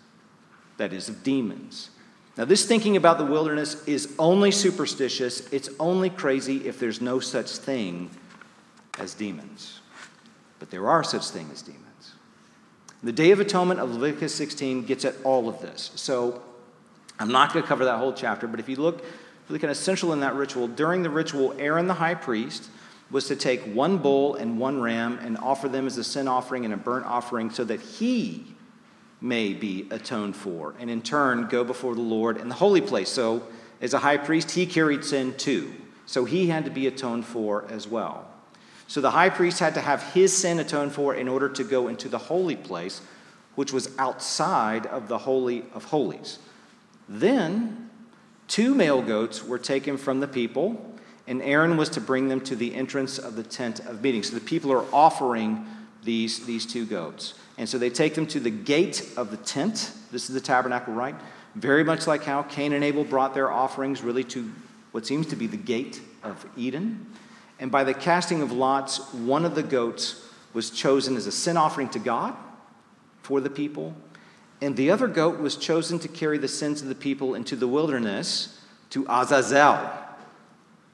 that 0.76 0.92
is, 0.92 1.08
of 1.08 1.22
demons. 1.22 1.88
Now, 2.36 2.44
this 2.44 2.66
thinking 2.66 2.98
about 2.98 3.16
the 3.16 3.24
wilderness 3.24 3.82
is 3.88 4.14
only 4.18 4.50
superstitious, 4.50 5.50
it's 5.50 5.70
only 5.80 6.10
crazy 6.10 6.68
if 6.68 6.78
there's 6.78 7.00
no 7.00 7.20
such 7.20 7.52
thing 7.52 8.10
as 8.98 9.14
demons. 9.14 9.80
But 10.64 10.70
there 10.70 10.88
are 10.88 11.04
such 11.04 11.28
things 11.28 11.52
as 11.52 11.60
demons. 11.60 12.14
The 13.02 13.12
Day 13.12 13.32
of 13.32 13.38
Atonement 13.38 13.80
of 13.80 13.92
Leviticus 13.92 14.34
16 14.34 14.86
gets 14.86 15.04
at 15.04 15.14
all 15.22 15.46
of 15.46 15.60
this. 15.60 15.90
So 15.94 16.40
I'm 17.18 17.30
not 17.30 17.52
going 17.52 17.62
to 17.62 17.68
cover 17.68 17.84
that 17.84 17.98
whole 17.98 18.14
chapter, 18.14 18.46
but 18.46 18.60
if 18.60 18.70
you 18.70 18.76
look 18.76 19.04
really 19.46 19.58
kind 19.58 19.70
of 19.70 19.76
central 19.76 20.14
in 20.14 20.20
that 20.20 20.34
ritual, 20.34 20.66
during 20.66 21.02
the 21.02 21.10
ritual, 21.10 21.54
Aaron 21.58 21.86
the 21.86 21.92
high 21.92 22.14
priest 22.14 22.70
was 23.10 23.28
to 23.28 23.36
take 23.36 23.60
one 23.74 23.98
bull 23.98 24.36
and 24.36 24.58
one 24.58 24.80
ram 24.80 25.18
and 25.18 25.36
offer 25.36 25.68
them 25.68 25.86
as 25.86 25.98
a 25.98 26.02
sin 26.02 26.26
offering 26.26 26.64
and 26.64 26.72
a 26.72 26.78
burnt 26.78 27.04
offering 27.04 27.50
so 27.50 27.62
that 27.64 27.82
he 27.82 28.46
may 29.20 29.52
be 29.52 29.86
atoned 29.90 30.34
for, 30.34 30.74
and 30.80 30.88
in 30.88 31.02
turn 31.02 31.46
go 31.48 31.62
before 31.62 31.94
the 31.94 32.00
Lord 32.00 32.38
in 32.38 32.48
the 32.48 32.54
holy 32.54 32.80
place. 32.80 33.10
So, 33.10 33.42
as 33.82 33.92
a 33.92 33.98
high 33.98 34.16
priest, 34.16 34.52
he 34.52 34.64
carried 34.64 35.04
sin 35.04 35.34
too. 35.36 35.74
So, 36.06 36.24
he 36.24 36.46
had 36.46 36.64
to 36.64 36.70
be 36.70 36.86
atoned 36.86 37.26
for 37.26 37.66
as 37.68 37.86
well. 37.86 38.30
So, 38.86 39.00
the 39.00 39.12
high 39.12 39.30
priest 39.30 39.60
had 39.60 39.74
to 39.74 39.80
have 39.80 40.02
his 40.12 40.36
sin 40.36 40.58
atoned 40.58 40.92
for 40.92 41.14
in 41.14 41.28
order 41.28 41.48
to 41.48 41.64
go 41.64 41.88
into 41.88 42.08
the 42.08 42.18
holy 42.18 42.56
place, 42.56 43.00
which 43.54 43.72
was 43.72 43.96
outside 43.98 44.86
of 44.86 45.08
the 45.08 45.18
Holy 45.18 45.64
of 45.74 45.84
Holies. 45.84 46.38
Then, 47.08 47.90
two 48.48 48.74
male 48.74 49.02
goats 49.02 49.42
were 49.42 49.58
taken 49.58 49.96
from 49.96 50.20
the 50.20 50.28
people 50.28 50.94
and 51.26 51.42
Aaron 51.42 51.76
was 51.76 51.88
to 51.90 52.00
bring 52.00 52.28
them 52.28 52.40
to 52.42 52.56
the 52.56 52.74
entrance 52.74 53.18
of 53.18 53.36
the 53.36 53.42
tent 53.42 53.80
of 53.80 54.02
meeting. 54.02 54.22
So 54.22 54.34
the 54.34 54.44
people 54.44 54.70
are 54.72 54.84
offering 54.92 55.66
these, 56.02 56.44
these 56.44 56.66
two 56.66 56.84
goats. 56.84 57.34
And 57.56 57.68
so 57.68 57.78
they 57.78 57.90
take 57.90 58.14
them 58.14 58.26
to 58.28 58.40
the 58.40 58.50
gate 58.50 59.08
of 59.16 59.30
the 59.30 59.38
tent. 59.38 59.92
This 60.12 60.28
is 60.28 60.34
the 60.34 60.40
tabernacle, 60.40 60.92
right? 60.92 61.14
Very 61.54 61.84
much 61.84 62.06
like 62.06 62.24
how 62.24 62.42
Cain 62.42 62.72
and 62.72 62.84
Abel 62.84 63.04
brought 63.04 63.32
their 63.32 63.50
offerings 63.50 64.02
really 64.02 64.24
to 64.24 64.52
what 64.92 65.06
seems 65.06 65.26
to 65.28 65.36
be 65.36 65.46
the 65.46 65.56
gate 65.56 66.00
of 66.22 66.44
Eden. 66.56 67.06
And 67.58 67.70
by 67.70 67.84
the 67.84 67.94
casting 67.94 68.42
of 68.42 68.52
lots, 68.52 69.12
one 69.12 69.44
of 69.44 69.54
the 69.54 69.62
goats 69.62 70.28
was 70.52 70.70
chosen 70.70 71.16
as 71.16 71.26
a 71.26 71.32
sin 71.32 71.56
offering 71.56 71.88
to 71.90 71.98
God 71.98 72.34
for 73.22 73.40
the 73.40 73.50
people. 73.50 73.94
And 74.60 74.76
the 74.76 74.90
other 74.90 75.08
goat 75.08 75.40
was 75.40 75.56
chosen 75.56 75.98
to 76.00 76.08
carry 76.08 76.38
the 76.38 76.48
sins 76.48 76.82
of 76.82 76.88
the 76.88 76.94
people 76.94 77.34
into 77.34 77.56
the 77.56 77.68
wilderness 77.68 78.60
to 78.90 79.06
Azazel 79.08 80.04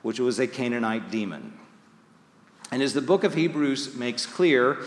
which 0.02 0.21
was 0.21 0.38
a 0.38 0.47
Canaanite 0.47 1.11
demon. 1.11 1.52
And 2.71 2.83
as 2.83 2.95
the 2.95 3.02
book 3.02 3.25
of 3.25 3.35
Hebrews 3.35 3.95
makes 3.95 4.26
clear, 4.26 4.79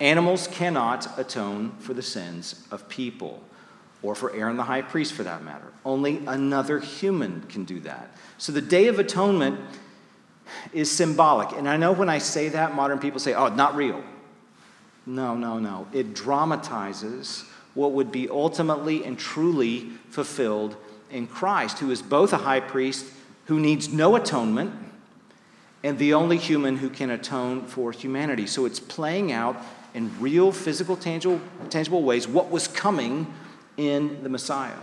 animals 0.00 0.48
cannot 0.48 1.18
atone 1.18 1.72
for 1.78 1.94
the 1.94 2.02
sins 2.02 2.66
of 2.70 2.88
people, 2.88 3.42
or 4.02 4.14
for 4.14 4.34
Aaron 4.34 4.56
the 4.56 4.64
high 4.64 4.82
priest 4.82 5.12
for 5.12 5.22
that 5.22 5.42
matter. 5.42 5.72
Only 5.84 6.18
another 6.26 6.80
human 6.80 7.42
can 7.48 7.64
do 7.64 7.80
that. 7.80 8.14
So 8.36 8.52
the 8.52 8.60
Day 8.60 8.88
of 8.88 8.98
Atonement 8.98 9.60
is 10.72 10.90
symbolic. 10.90 11.52
And 11.52 11.68
I 11.68 11.76
know 11.76 11.92
when 11.92 12.08
I 12.08 12.18
say 12.18 12.48
that, 12.50 12.74
modern 12.74 12.98
people 12.98 13.20
say, 13.20 13.34
oh, 13.34 13.48
not 13.48 13.74
real. 13.74 14.02
No, 15.06 15.34
no, 15.34 15.58
no. 15.58 15.86
It 15.92 16.14
dramatizes 16.14 17.44
what 17.74 17.92
would 17.92 18.12
be 18.12 18.28
ultimately 18.28 19.04
and 19.04 19.18
truly 19.18 19.90
fulfilled 20.10 20.76
in 21.10 21.26
Christ, 21.26 21.78
who 21.78 21.90
is 21.90 22.02
both 22.02 22.32
a 22.32 22.38
high 22.38 22.60
priest 22.60 23.06
who 23.46 23.58
needs 23.58 23.92
no 23.92 24.16
atonement 24.16 24.74
and 25.82 25.98
the 25.98 26.12
only 26.12 26.36
human 26.36 26.76
who 26.76 26.90
can 26.90 27.10
atone 27.10 27.62
for 27.62 27.92
humanity. 27.92 28.46
So 28.46 28.66
it's 28.66 28.80
playing 28.80 29.32
out 29.32 29.56
in 29.94 30.10
real, 30.20 30.52
physical, 30.52 30.96
tangible, 30.96 31.40
tangible 31.70 32.02
ways 32.02 32.28
what 32.28 32.50
was 32.50 32.68
coming 32.68 33.32
in 33.76 34.22
the 34.22 34.28
Messiah. 34.28 34.76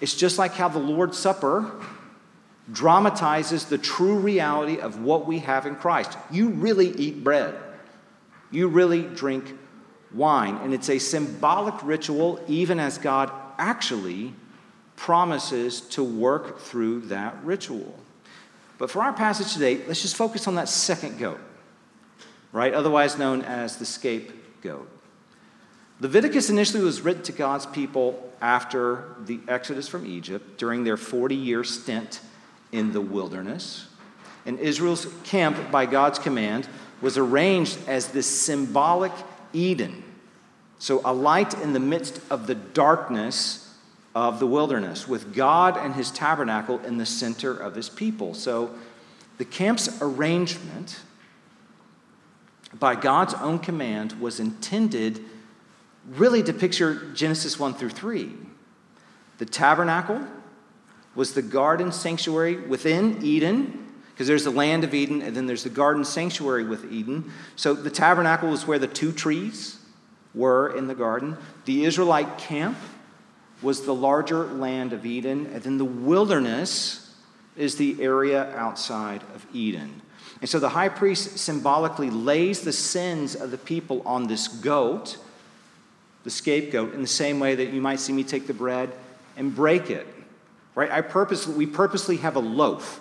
It's 0.00 0.14
just 0.14 0.38
like 0.38 0.52
how 0.52 0.68
the 0.68 0.78
Lord's 0.78 1.18
Supper 1.18 1.70
dramatizes 2.72 3.66
the 3.66 3.78
true 3.78 4.18
reality 4.18 4.78
of 4.78 5.02
what 5.02 5.26
we 5.26 5.38
have 5.40 5.66
in 5.66 5.76
Christ. 5.76 6.16
You 6.30 6.50
really 6.50 6.90
eat 6.90 7.24
bread, 7.24 7.54
you 8.50 8.68
really 8.68 9.02
drink 9.02 9.54
wine, 10.12 10.56
and 10.56 10.74
it's 10.74 10.90
a 10.90 10.98
symbolic 10.98 11.74
ritual, 11.82 12.40
even 12.46 12.78
as 12.78 12.98
God 12.98 13.30
actually 13.58 14.34
promises 14.96 15.80
to 15.80 16.02
work 16.02 16.58
through 16.60 17.02
that 17.02 17.42
ritual. 17.44 17.98
But 18.78 18.90
for 18.90 19.02
our 19.02 19.12
passage 19.12 19.52
today, 19.52 19.80
let's 19.86 20.02
just 20.02 20.16
focus 20.16 20.46
on 20.46 20.54
that 20.56 20.68
second 20.68 21.18
goat, 21.18 21.40
right? 22.52 22.72
Otherwise 22.72 23.18
known 23.18 23.42
as 23.42 23.76
the 23.76 23.84
scapegoat. 23.84 24.88
Leviticus 26.00 26.48
initially 26.48 26.82
was 26.82 27.00
written 27.00 27.22
to 27.24 27.32
God's 27.32 27.66
people 27.66 28.32
after 28.40 29.16
the 29.24 29.40
exodus 29.48 29.88
from 29.88 30.06
Egypt 30.06 30.58
during 30.58 30.84
their 30.84 30.96
40 30.96 31.34
year 31.34 31.64
stint 31.64 32.20
in 32.72 32.92
the 32.92 33.00
wilderness. 33.00 33.86
And 34.46 34.58
Israel's 34.58 35.06
camp, 35.24 35.70
by 35.70 35.86
God's 35.86 36.18
command, 36.18 36.68
was 37.00 37.18
arranged 37.18 37.78
as 37.86 38.08
this 38.08 38.26
symbolic 38.26 39.12
Eden. 39.52 40.04
So, 40.78 41.00
a 41.04 41.12
light 41.12 41.54
in 41.60 41.72
the 41.72 41.80
midst 41.80 42.20
of 42.30 42.46
the 42.46 42.54
darkness 42.54 43.68
of 44.14 44.40
the 44.40 44.46
wilderness, 44.46 45.06
with 45.06 45.32
God 45.32 45.76
and 45.76 45.94
his 45.94 46.10
tabernacle 46.10 46.80
in 46.84 46.98
the 46.98 47.06
center 47.06 47.56
of 47.56 47.76
his 47.76 47.88
people. 47.88 48.34
So 48.34 48.74
the 49.36 49.44
camp's 49.44 50.00
arrangement, 50.02 50.98
by 52.76 52.96
God's 52.96 53.34
own 53.34 53.60
command, 53.60 54.14
was 54.20 54.40
intended 54.40 55.24
really 56.04 56.42
to 56.42 56.52
picture 56.52 57.12
Genesis 57.14 57.60
1 57.60 57.74
through 57.74 57.90
3. 57.90 58.32
The 59.38 59.46
tabernacle 59.46 60.26
was 61.18 61.34
the 61.34 61.42
garden 61.42 61.90
sanctuary 61.90 62.56
within 62.56 63.18
Eden, 63.24 63.86
because 64.12 64.28
there's 64.28 64.44
the 64.44 64.50
land 64.50 64.84
of 64.84 64.94
Eden, 64.94 65.20
and 65.20 65.34
then 65.34 65.46
there's 65.46 65.64
the 65.64 65.68
garden 65.68 66.04
sanctuary 66.04 66.62
with 66.62 66.92
Eden. 66.92 67.32
So 67.56 67.74
the 67.74 67.90
tabernacle 67.90 68.50
was 68.50 68.68
where 68.68 68.78
the 68.78 68.86
two 68.86 69.10
trees 69.10 69.80
were 70.32 70.76
in 70.76 70.86
the 70.86 70.94
garden. 70.94 71.36
The 71.64 71.84
Israelite 71.84 72.38
camp 72.38 72.78
was 73.62 73.84
the 73.84 73.94
larger 73.96 74.44
land 74.44 74.92
of 74.92 75.04
Eden, 75.04 75.46
and 75.46 75.60
then 75.60 75.76
the 75.76 75.84
wilderness 75.84 77.12
is 77.56 77.74
the 77.74 78.00
area 78.00 78.56
outside 78.56 79.24
of 79.34 79.44
Eden. 79.52 80.00
And 80.40 80.48
so 80.48 80.60
the 80.60 80.68
high 80.68 80.88
priest 80.88 81.36
symbolically 81.36 82.10
lays 82.10 82.60
the 82.60 82.72
sins 82.72 83.34
of 83.34 83.50
the 83.50 83.58
people 83.58 84.02
on 84.06 84.28
this 84.28 84.46
goat, 84.46 85.18
the 86.22 86.30
scapegoat, 86.30 86.94
in 86.94 87.02
the 87.02 87.08
same 87.08 87.40
way 87.40 87.56
that 87.56 87.72
you 87.72 87.80
might 87.80 87.98
see 87.98 88.12
me 88.12 88.22
take 88.22 88.46
the 88.46 88.54
bread 88.54 88.92
and 89.36 89.52
break 89.52 89.90
it. 89.90 90.06
Right? 90.78 90.92
I 90.92 91.00
purposely, 91.00 91.54
we 91.54 91.66
purposely 91.66 92.18
have 92.18 92.36
a 92.36 92.38
loaf 92.38 93.00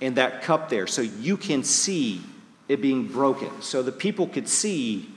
and 0.00 0.14
that 0.14 0.42
cup 0.42 0.68
there 0.68 0.86
so 0.86 1.02
you 1.02 1.36
can 1.36 1.64
see 1.64 2.20
it 2.68 2.80
being 2.80 3.08
broken. 3.08 3.62
So 3.62 3.82
the 3.82 3.90
people 3.90 4.28
could 4.28 4.48
see 4.48 5.12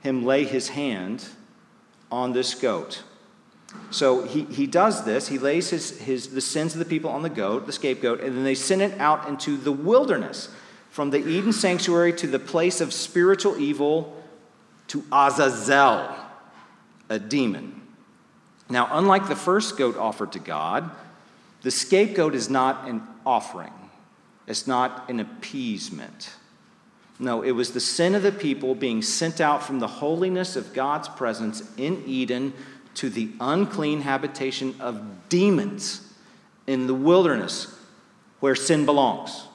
him 0.00 0.24
lay 0.24 0.44
his 0.44 0.70
hand 0.70 1.26
on 2.10 2.32
this 2.32 2.54
goat. 2.54 3.02
So 3.90 4.22
he, 4.22 4.44
he 4.44 4.66
does 4.66 5.04
this. 5.04 5.28
He 5.28 5.38
lays 5.38 5.68
his, 5.68 5.98
his, 5.98 6.28
the 6.28 6.40
sins 6.40 6.72
of 6.72 6.78
the 6.78 6.86
people 6.86 7.10
on 7.10 7.20
the 7.20 7.28
goat, 7.28 7.66
the 7.66 7.72
scapegoat, 7.72 8.22
and 8.22 8.34
then 8.34 8.44
they 8.44 8.54
send 8.54 8.80
it 8.80 8.98
out 8.98 9.28
into 9.28 9.58
the 9.58 9.72
wilderness 9.72 10.48
from 10.88 11.10
the 11.10 11.18
Eden 11.18 11.52
sanctuary 11.52 12.14
to 12.14 12.26
the 12.26 12.38
place 12.38 12.80
of 12.80 12.94
spiritual 12.94 13.58
evil 13.58 14.16
to 14.86 15.04
Azazel, 15.12 16.16
a 17.10 17.18
demon. 17.18 17.77
Now, 18.70 18.88
unlike 18.90 19.28
the 19.28 19.36
first 19.36 19.76
goat 19.76 19.96
offered 19.96 20.32
to 20.32 20.38
God, 20.38 20.90
the 21.62 21.70
scapegoat 21.70 22.34
is 22.34 22.50
not 22.50 22.88
an 22.88 23.02
offering, 23.24 23.72
it's 24.46 24.66
not 24.66 25.08
an 25.08 25.20
appeasement. 25.20 26.34
No, 27.20 27.42
it 27.42 27.50
was 27.50 27.72
the 27.72 27.80
sin 27.80 28.14
of 28.14 28.22
the 28.22 28.30
people 28.30 28.76
being 28.76 29.02
sent 29.02 29.40
out 29.40 29.62
from 29.62 29.80
the 29.80 29.88
holiness 29.88 30.54
of 30.54 30.72
God's 30.72 31.08
presence 31.08 31.68
in 31.76 32.04
Eden 32.06 32.52
to 32.94 33.10
the 33.10 33.30
unclean 33.40 34.02
habitation 34.02 34.76
of 34.78 35.28
demons 35.28 36.12
in 36.68 36.86
the 36.86 36.94
wilderness 36.94 37.76
where 38.40 38.54
sin 38.54 38.84
belongs. 38.84 39.46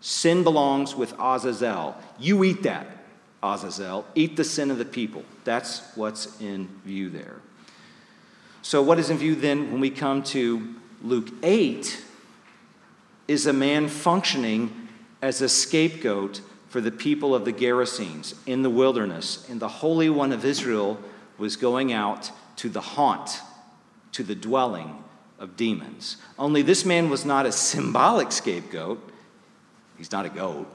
Sin 0.00 0.44
belongs 0.44 0.94
with 0.94 1.12
Azazel. 1.18 1.96
You 2.18 2.44
eat 2.44 2.62
that, 2.62 2.86
Azazel. 3.42 4.04
Eat 4.14 4.36
the 4.36 4.44
sin 4.44 4.70
of 4.70 4.78
the 4.78 4.84
people. 4.84 5.24
That's 5.44 5.80
what's 5.96 6.40
in 6.40 6.68
view 6.84 7.10
there. 7.10 7.36
So, 8.62 8.80
what 8.80 8.98
is 8.98 9.10
in 9.10 9.18
view 9.18 9.34
then 9.34 9.72
when 9.72 9.80
we 9.80 9.90
come 9.90 10.22
to 10.24 10.74
Luke 11.02 11.28
8? 11.42 12.04
Is 13.28 13.46
a 13.46 13.52
man 13.52 13.88
functioning 13.88 14.88
as 15.22 15.40
a 15.40 15.48
scapegoat 15.48 16.40
for 16.68 16.80
the 16.80 16.90
people 16.90 17.34
of 17.34 17.44
the 17.44 17.52
Gerasenes 17.52 18.34
in 18.46 18.62
the 18.62 18.70
wilderness. 18.70 19.46
And 19.50 19.60
the 19.60 19.68
Holy 19.68 20.08
One 20.08 20.32
of 20.32 20.44
Israel 20.44 20.98
was 21.36 21.56
going 21.56 21.92
out 21.92 22.30
to 22.56 22.68
the 22.68 22.80
haunt, 22.80 23.40
to 24.12 24.22
the 24.22 24.34
dwelling 24.34 25.02
of 25.38 25.56
demons. 25.56 26.16
Only 26.38 26.62
this 26.62 26.84
man 26.84 27.10
was 27.10 27.24
not 27.24 27.44
a 27.44 27.52
symbolic 27.52 28.32
scapegoat, 28.32 29.06
he's 29.98 30.12
not 30.12 30.24
a 30.24 30.30
goat. 30.30 30.66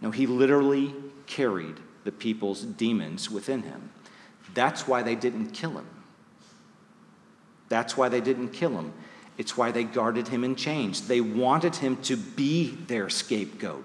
No, 0.00 0.10
he 0.10 0.26
literally 0.26 0.92
carried 1.26 1.76
the 2.02 2.12
people's 2.12 2.62
demons 2.62 3.30
within 3.30 3.62
him. 3.62 3.90
That's 4.54 4.88
why 4.88 5.02
they 5.02 5.14
didn't 5.14 5.50
kill 5.50 5.72
him. 5.72 5.86
That's 7.72 7.96
why 7.96 8.10
they 8.10 8.20
didn't 8.20 8.50
kill 8.50 8.72
him. 8.72 8.92
It's 9.38 9.56
why 9.56 9.70
they 9.70 9.84
guarded 9.84 10.28
him 10.28 10.44
in 10.44 10.56
chains. 10.56 11.08
They 11.08 11.22
wanted 11.22 11.76
him 11.76 11.96
to 12.02 12.18
be 12.18 12.68
their 12.86 13.08
scapegoat. 13.08 13.82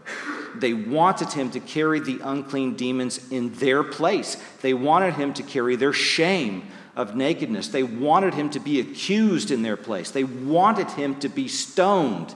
They 0.56 0.74
wanted 0.74 1.32
him 1.32 1.52
to 1.52 1.62
carry 1.62 2.02
the 2.02 2.20
unclean 2.22 2.76
demons 2.76 3.32
in 3.32 3.54
their 3.54 3.86
place. 3.86 4.36
They 4.62 4.74
wanted 4.74 5.14
him 5.14 5.34
to 5.36 5.42
carry 5.42 5.78
their 5.78 5.94
shame 5.94 6.68
of 6.98 7.16
nakedness. 7.16 7.70
They 7.70 7.84
wanted 7.84 8.34
him 8.34 8.50
to 8.50 8.60
be 8.60 8.82
accused 8.82 9.52
in 9.52 9.62
their 9.62 9.78
place. 9.78 10.12
They 10.12 10.26
wanted 10.26 10.92
him 10.92 11.18
to 11.22 11.30
be 11.30 11.48
stoned. 11.48 12.36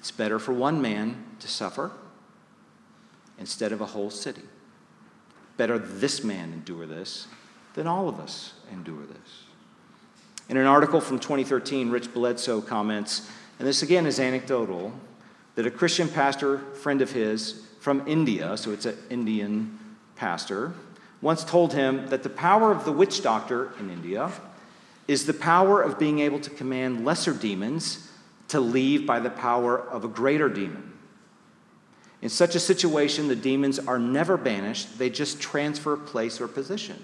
It's 0.00 0.10
better 0.10 0.38
for 0.38 0.54
one 0.54 0.80
man 0.80 1.22
to 1.40 1.48
suffer 1.48 1.90
instead 3.38 3.72
of 3.72 3.82
a 3.82 3.86
whole 3.86 4.08
city. 4.08 4.48
Better 5.58 5.78
this 5.78 6.24
man 6.24 6.54
endure 6.54 6.86
this 6.86 7.26
than 7.74 7.86
all 7.86 8.08
of 8.08 8.18
us 8.18 8.54
endure 8.72 9.04
this. 9.04 9.51
In 10.48 10.56
an 10.56 10.66
article 10.66 11.00
from 11.00 11.18
2013, 11.18 11.90
Rich 11.90 12.12
Bledsoe 12.12 12.60
comments, 12.60 13.30
and 13.58 13.66
this 13.66 13.82
again 13.82 14.06
is 14.06 14.18
anecdotal, 14.18 14.92
that 15.54 15.66
a 15.66 15.70
Christian 15.70 16.08
pastor 16.08 16.58
friend 16.74 17.00
of 17.00 17.12
his 17.12 17.66
from 17.78 18.06
India, 18.06 18.56
so 18.56 18.72
it's 18.72 18.86
an 18.86 18.96
Indian 19.10 19.78
pastor, 20.16 20.72
once 21.20 21.44
told 21.44 21.72
him 21.72 22.08
that 22.08 22.22
the 22.22 22.28
power 22.28 22.72
of 22.72 22.84
the 22.84 22.92
witch 22.92 23.22
doctor 23.22 23.72
in 23.78 23.90
India 23.90 24.30
is 25.08 25.26
the 25.26 25.34
power 25.34 25.80
of 25.80 25.98
being 25.98 26.18
able 26.18 26.40
to 26.40 26.50
command 26.50 27.04
lesser 27.04 27.32
demons 27.32 28.10
to 28.48 28.60
leave 28.60 29.06
by 29.06 29.20
the 29.20 29.30
power 29.30 29.78
of 29.78 30.04
a 30.04 30.08
greater 30.08 30.48
demon. 30.48 30.92
In 32.20 32.28
such 32.28 32.54
a 32.54 32.60
situation, 32.60 33.28
the 33.28 33.36
demons 33.36 33.78
are 33.78 33.98
never 33.98 34.36
banished, 34.36 34.98
they 34.98 35.10
just 35.10 35.40
transfer 35.40 35.96
place 35.96 36.40
or 36.40 36.48
position. 36.48 37.02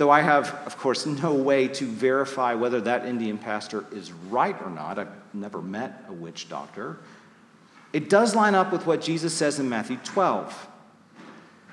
Though 0.00 0.10
I 0.10 0.22
have, 0.22 0.54
of 0.64 0.78
course, 0.78 1.04
no 1.04 1.34
way 1.34 1.68
to 1.68 1.84
verify 1.84 2.54
whether 2.54 2.80
that 2.80 3.04
Indian 3.04 3.36
pastor 3.36 3.84
is 3.92 4.10
right 4.12 4.56
or 4.62 4.70
not, 4.70 4.98
I've 4.98 5.12
never 5.34 5.60
met 5.60 6.06
a 6.08 6.12
witch 6.14 6.48
doctor. 6.48 6.96
It 7.92 8.08
does 8.08 8.34
line 8.34 8.54
up 8.54 8.72
with 8.72 8.86
what 8.86 9.02
Jesus 9.02 9.34
says 9.34 9.58
in 9.60 9.68
Matthew 9.68 9.98
12 9.98 10.68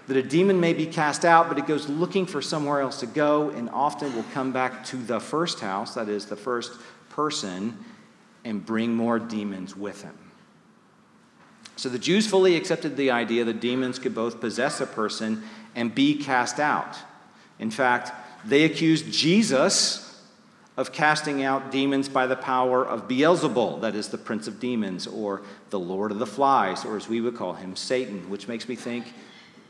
that 0.07 0.17
a 0.17 0.21
demon 0.21 0.59
may 0.59 0.73
be 0.73 0.85
cast 0.85 1.23
out, 1.23 1.47
but 1.47 1.57
it 1.57 1.67
goes 1.67 1.87
looking 1.87 2.25
for 2.25 2.41
somewhere 2.41 2.81
else 2.81 2.99
to 2.99 3.05
go 3.05 3.49
and 3.51 3.69
often 3.69 4.13
will 4.13 4.25
come 4.33 4.51
back 4.51 4.83
to 4.87 4.97
the 4.97 5.21
first 5.21 5.61
house, 5.61 5.93
that 5.93 6.09
is, 6.09 6.25
the 6.25 6.35
first 6.35 6.73
person, 7.07 7.77
and 8.43 8.65
bring 8.65 8.93
more 8.93 9.19
demons 9.19 9.73
with 9.73 10.01
him. 10.01 10.17
So 11.77 11.87
the 11.87 11.97
Jews 11.97 12.27
fully 12.27 12.57
accepted 12.57 12.97
the 12.97 13.09
idea 13.09 13.45
that 13.45 13.61
demons 13.61 13.97
could 13.97 14.13
both 14.13 14.41
possess 14.41 14.81
a 14.81 14.85
person 14.85 15.43
and 15.75 15.95
be 15.95 16.21
cast 16.21 16.59
out. 16.59 16.97
In 17.59 17.71
fact, 17.71 18.11
they 18.45 18.63
accused 18.63 19.11
Jesus 19.11 20.03
of 20.77 20.91
casting 20.91 21.43
out 21.43 21.71
demons 21.71 22.07
by 22.07 22.27
the 22.27 22.35
power 22.35 22.85
of 22.85 23.07
Beelzebul, 23.07 23.81
that 23.81 23.95
is 23.95 24.09
the 24.09 24.17
prince 24.17 24.47
of 24.47 24.59
demons, 24.59 25.07
or 25.07 25.41
the 25.71 25.79
lord 25.79 26.11
of 26.11 26.19
the 26.19 26.27
flies, 26.27 26.85
or 26.85 26.95
as 26.95 27.09
we 27.09 27.19
would 27.19 27.35
call 27.35 27.53
him, 27.53 27.75
Satan, 27.75 28.29
which 28.29 28.47
makes 28.47 28.69
me 28.69 28.75
think 28.75 29.11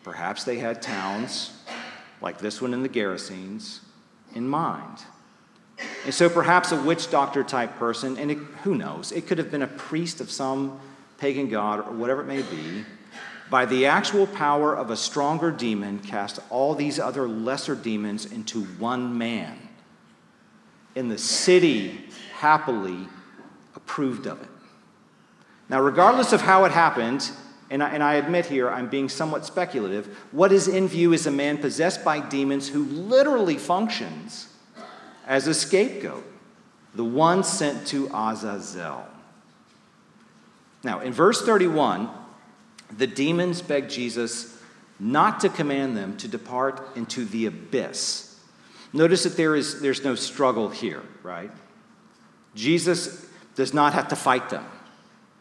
perhaps 0.03 0.43
they 0.43 0.59
had 0.59 0.81
towns 0.81 1.53
like 2.21 2.39
this 2.39 2.61
one 2.61 2.73
in 2.73 2.83
the 2.83 2.89
Gerasenes 2.89 3.79
in 4.35 4.47
mind. 4.47 4.99
And 6.05 6.13
so 6.13 6.29
perhaps 6.29 6.71
a 6.71 6.81
witch 6.81 7.09
doctor 7.09 7.43
type 7.43 7.77
person, 7.77 8.17
and 8.17 8.31
it, 8.31 8.37
who 8.63 8.75
knows, 8.75 9.11
it 9.11 9.27
could 9.27 9.37
have 9.37 9.51
been 9.51 9.61
a 9.61 9.67
priest 9.67 10.19
of 10.19 10.29
some 10.29 10.79
pagan 11.17 11.49
god 11.49 11.79
or 11.79 11.93
whatever 11.93 12.21
it 12.21 12.27
may 12.27 12.41
be, 12.41 12.83
by 13.49 13.65
the 13.65 13.85
actual 13.85 14.27
power 14.27 14.75
of 14.75 14.91
a 14.91 14.95
stronger 14.95 15.51
demon, 15.51 15.99
cast 15.99 16.39
all 16.49 16.75
these 16.75 16.99
other 16.99 17.27
lesser 17.27 17.75
demons 17.75 18.25
into 18.25 18.63
one 18.63 19.17
man. 19.17 19.57
And 20.95 21.09
the 21.09 21.17
city 21.17 22.05
happily 22.33 23.07
approved 23.75 24.25
of 24.27 24.41
it. 24.41 24.49
Now, 25.69 25.81
regardless 25.81 26.33
of 26.33 26.41
how 26.41 26.65
it 26.65 26.71
happened, 26.71 27.29
and 27.69 27.83
I, 27.83 27.89
and 27.89 28.03
I 28.03 28.15
admit 28.15 28.45
here 28.45 28.69
I'm 28.69 28.89
being 28.89 29.09
somewhat 29.09 29.45
speculative, 29.45 30.07
what 30.31 30.51
is 30.51 30.67
in 30.67 30.87
view 30.87 31.13
is 31.13 31.27
a 31.27 31.31
man 31.31 31.57
possessed 31.57 32.03
by 32.03 32.19
demons 32.19 32.69
who 32.69 32.85
literally 32.85 33.57
functions 33.57 34.53
as 35.25 35.47
a 35.47 35.53
scapegoat, 35.53 36.25
the 36.95 37.03
one 37.03 37.43
sent 37.43 37.85
to 37.87 38.09
Azazel. 38.13 39.05
Now, 40.83 41.01
in 41.01 41.11
verse 41.11 41.41
31, 41.41 42.09
the 42.95 43.07
demons 43.07 43.61
begged 43.61 43.89
Jesus 43.89 44.61
not 44.99 45.39
to 45.41 45.49
command 45.49 45.95
them 45.95 46.17
to 46.17 46.27
depart 46.27 46.95
into 46.95 47.25
the 47.25 47.45
abyss. 47.45 48.39
Notice 48.93 49.23
that 49.23 49.37
there 49.37 49.55
is, 49.55 49.81
there's 49.81 50.03
no 50.03 50.15
struggle 50.15 50.69
here, 50.69 51.03
right? 51.23 51.51
Jesus 52.55 53.27
does 53.55 53.73
not 53.73 53.93
have 53.93 54.07
to 54.09 54.15
fight 54.15 54.49
them. 54.49 54.65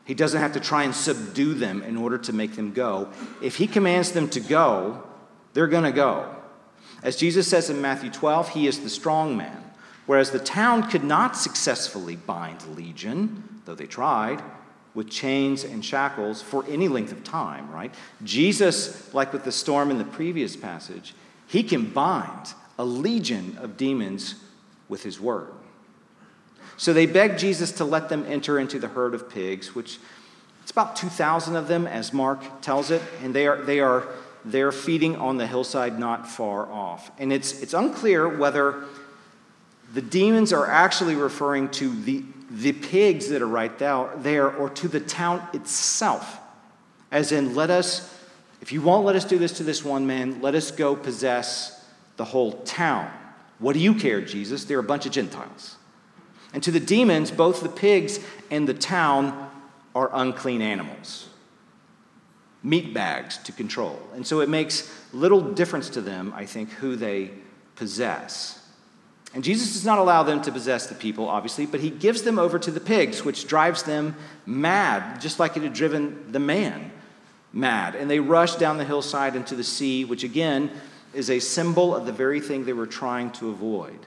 He 0.04 0.14
doesn't 0.14 0.40
have 0.40 0.52
to 0.52 0.60
try 0.60 0.84
and 0.84 0.94
subdue 0.94 1.54
them 1.54 1.82
in 1.82 1.96
order 1.96 2.18
to 2.18 2.32
make 2.32 2.54
them 2.54 2.72
go. 2.72 3.10
If 3.42 3.56
he 3.56 3.66
commands 3.66 4.12
them 4.12 4.28
to 4.30 4.40
go, 4.40 5.02
they're 5.52 5.66
going 5.66 5.84
to 5.84 5.92
go. 5.92 6.34
As 7.02 7.16
Jesus 7.16 7.48
says 7.48 7.70
in 7.70 7.80
Matthew 7.80 8.10
12, 8.10 8.50
he 8.50 8.66
is 8.66 8.80
the 8.80 8.90
strong 8.90 9.36
man. 9.36 9.62
Whereas 10.06 10.30
the 10.30 10.38
town 10.38 10.88
could 10.88 11.02
not 11.02 11.36
successfully 11.36 12.14
bind 12.14 12.76
Legion, 12.76 13.60
though 13.64 13.74
they 13.74 13.86
tried, 13.86 14.42
with 14.96 15.10
chains 15.10 15.62
and 15.62 15.84
shackles 15.84 16.40
for 16.40 16.64
any 16.68 16.88
length 16.88 17.12
of 17.12 17.22
time, 17.22 17.70
right? 17.70 17.94
Jesus, 18.24 19.12
like 19.12 19.30
with 19.30 19.44
the 19.44 19.52
storm 19.52 19.90
in 19.90 19.98
the 19.98 20.04
previous 20.04 20.56
passage, 20.56 21.14
he 21.46 21.62
can 21.62 21.84
bind 21.84 22.54
a 22.78 22.84
legion 22.84 23.58
of 23.60 23.76
demons 23.76 24.36
with 24.88 25.02
his 25.02 25.20
word. 25.20 25.52
So 26.78 26.94
they 26.94 27.04
beg 27.04 27.36
Jesus 27.36 27.72
to 27.72 27.84
let 27.84 28.08
them 28.08 28.24
enter 28.26 28.58
into 28.58 28.78
the 28.78 28.88
herd 28.88 29.14
of 29.14 29.28
pigs, 29.28 29.74
which 29.74 29.98
it's 30.62 30.70
about 30.70 30.96
2,000 30.96 31.56
of 31.56 31.68
them, 31.68 31.86
as 31.86 32.14
Mark 32.14 32.62
tells 32.62 32.90
it, 32.90 33.02
and 33.22 33.34
they 33.34 33.46
are, 33.46 33.62
they 33.62 33.80
are 33.80 34.08
they're 34.46 34.72
feeding 34.72 35.16
on 35.16 35.36
the 35.36 35.46
hillside 35.46 35.98
not 35.98 36.26
far 36.26 36.70
off. 36.70 37.10
And 37.18 37.32
it's, 37.32 37.60
it's 37.60 37.74
unclear 37.74 38.28
whether 38.28 38.84
the 39.92 40.00
demons 40.00 40.52
are 40.52 40.66
actually 40.66 41.16
referring 41.16 41.68
to 41.70 41.94
the 42.02 42.22
the 42.50 42.72
pigs 42.72 43.28
that 43.28 43.42
are 43.42 43.48
right 43.48 43.76
there 43.78 44.50
or 44.50 44.70
to 44.70 44.88
the 44.88 45.00
town 45.00 45.46
itself. 45.52 46.38
As 47.10 47.32
in, 47.32 47.54
let 47.54 47.70
us, 47.70 48.12
if 48.60 48.72
you 48.72 48.82
won't 48.82 49.04
let 49.04 49.16
us 49.16 49.24
do 49.24 49.38
this 49.38 49.52
to 49.58 49.64
this 49.64 49.84
one 49.84 50.06
man, 50.06 50.40
let 50.40 50.54
us 50.54 50.70
go 50.70 50.94
possess 50.94 51.84
the 52.16 52.24
whole 52.24 52.52
town. 52.62 53.10
What 53.58 53.72
do 53.72 53.78
you 53.78 53.94
care, 53.94 54.20
Jesus? 54.20 54.64
They're 54.64 54.78
a 54.78 54.84
bunch 54.84 55.06
of 55.06 55.12
Gentiles. 55.12 55.76
And 56.52 56.62
to 56.62 56.70
the 56.70 56.80
demons, 56.80 57.30
both 57.30 57.62
the 57.62 57.68
pigs 57.68 58.20
and 58.50 58.68
the 58.68 58.74
town 58.74 59.50
are 59.94 60.10
unclean 60.12 60.62
animals, 60.62 61.28
meat 62.62 62.94
bags 62.94 63.38
to 63.38 63.52
control. 63.52 64.00
And 64.14 64.26
so 64.26 64.40
it 64.40 64.48
makes 64.48 64.92
little 65.12 65.40
difference 65.40 65.90
to 65.90 66.00
them, 66.00 66.32
I 66.34 66.46
think, 66.46 66.70
who 66.70 66.96
they 66.96 67.30
possess. 67.76 68.65
And 69.36 69.44
Jesus 69.44 69.74
does 69.74 69.84
not 69.84 69.98
allow 69.98 70.22
them 70.22 70.40
to 70.42 70.50
possess 70.50 70.86
the 70.86 70.94
people, 70.94 71.28
obviously, 71.28 71.66
but 71.66 71.80
he 71.80 71.90
gives 71.90 72.22
them 72.22 72.38
over 72.38 72.58
to 72.58 72.70
the 72.70 72.80
pigs, 72.80 73.22
which 73.22 73.46
drives 73.46 73.82
them 73.82 74.16
mad, 74.46 75.20
just 75.20 75.38
like 75.38 75.58
it 75.58 75.62
had 75.62 75.74
driven 75.74 76.32
the 76.32 76.38
man 76.38 76.90
mad. 77.52 77.96
And 77.96 78.10
they 78.10 78.18
rush 78.18 78.54
down 78.54 78.78
the 78.78 78.84
hillside 78.86 79.36
into 79.36 79.54
the 79.54 79.62
sea, 79.62 80.06
which 80.06 80.24
again 80.24 80.70
is 81.12 81.28
a 81.28 81.38
symbol 81.38 81.94
of 81.94 82.06
the 82.06 82.12
very 82.12 82.40
thing 82.40 82.64
they 82.64 82.72
were 82.72 82.86
trying 82.86 83.30
to 83.32 83.50
avoid 83.50 84.06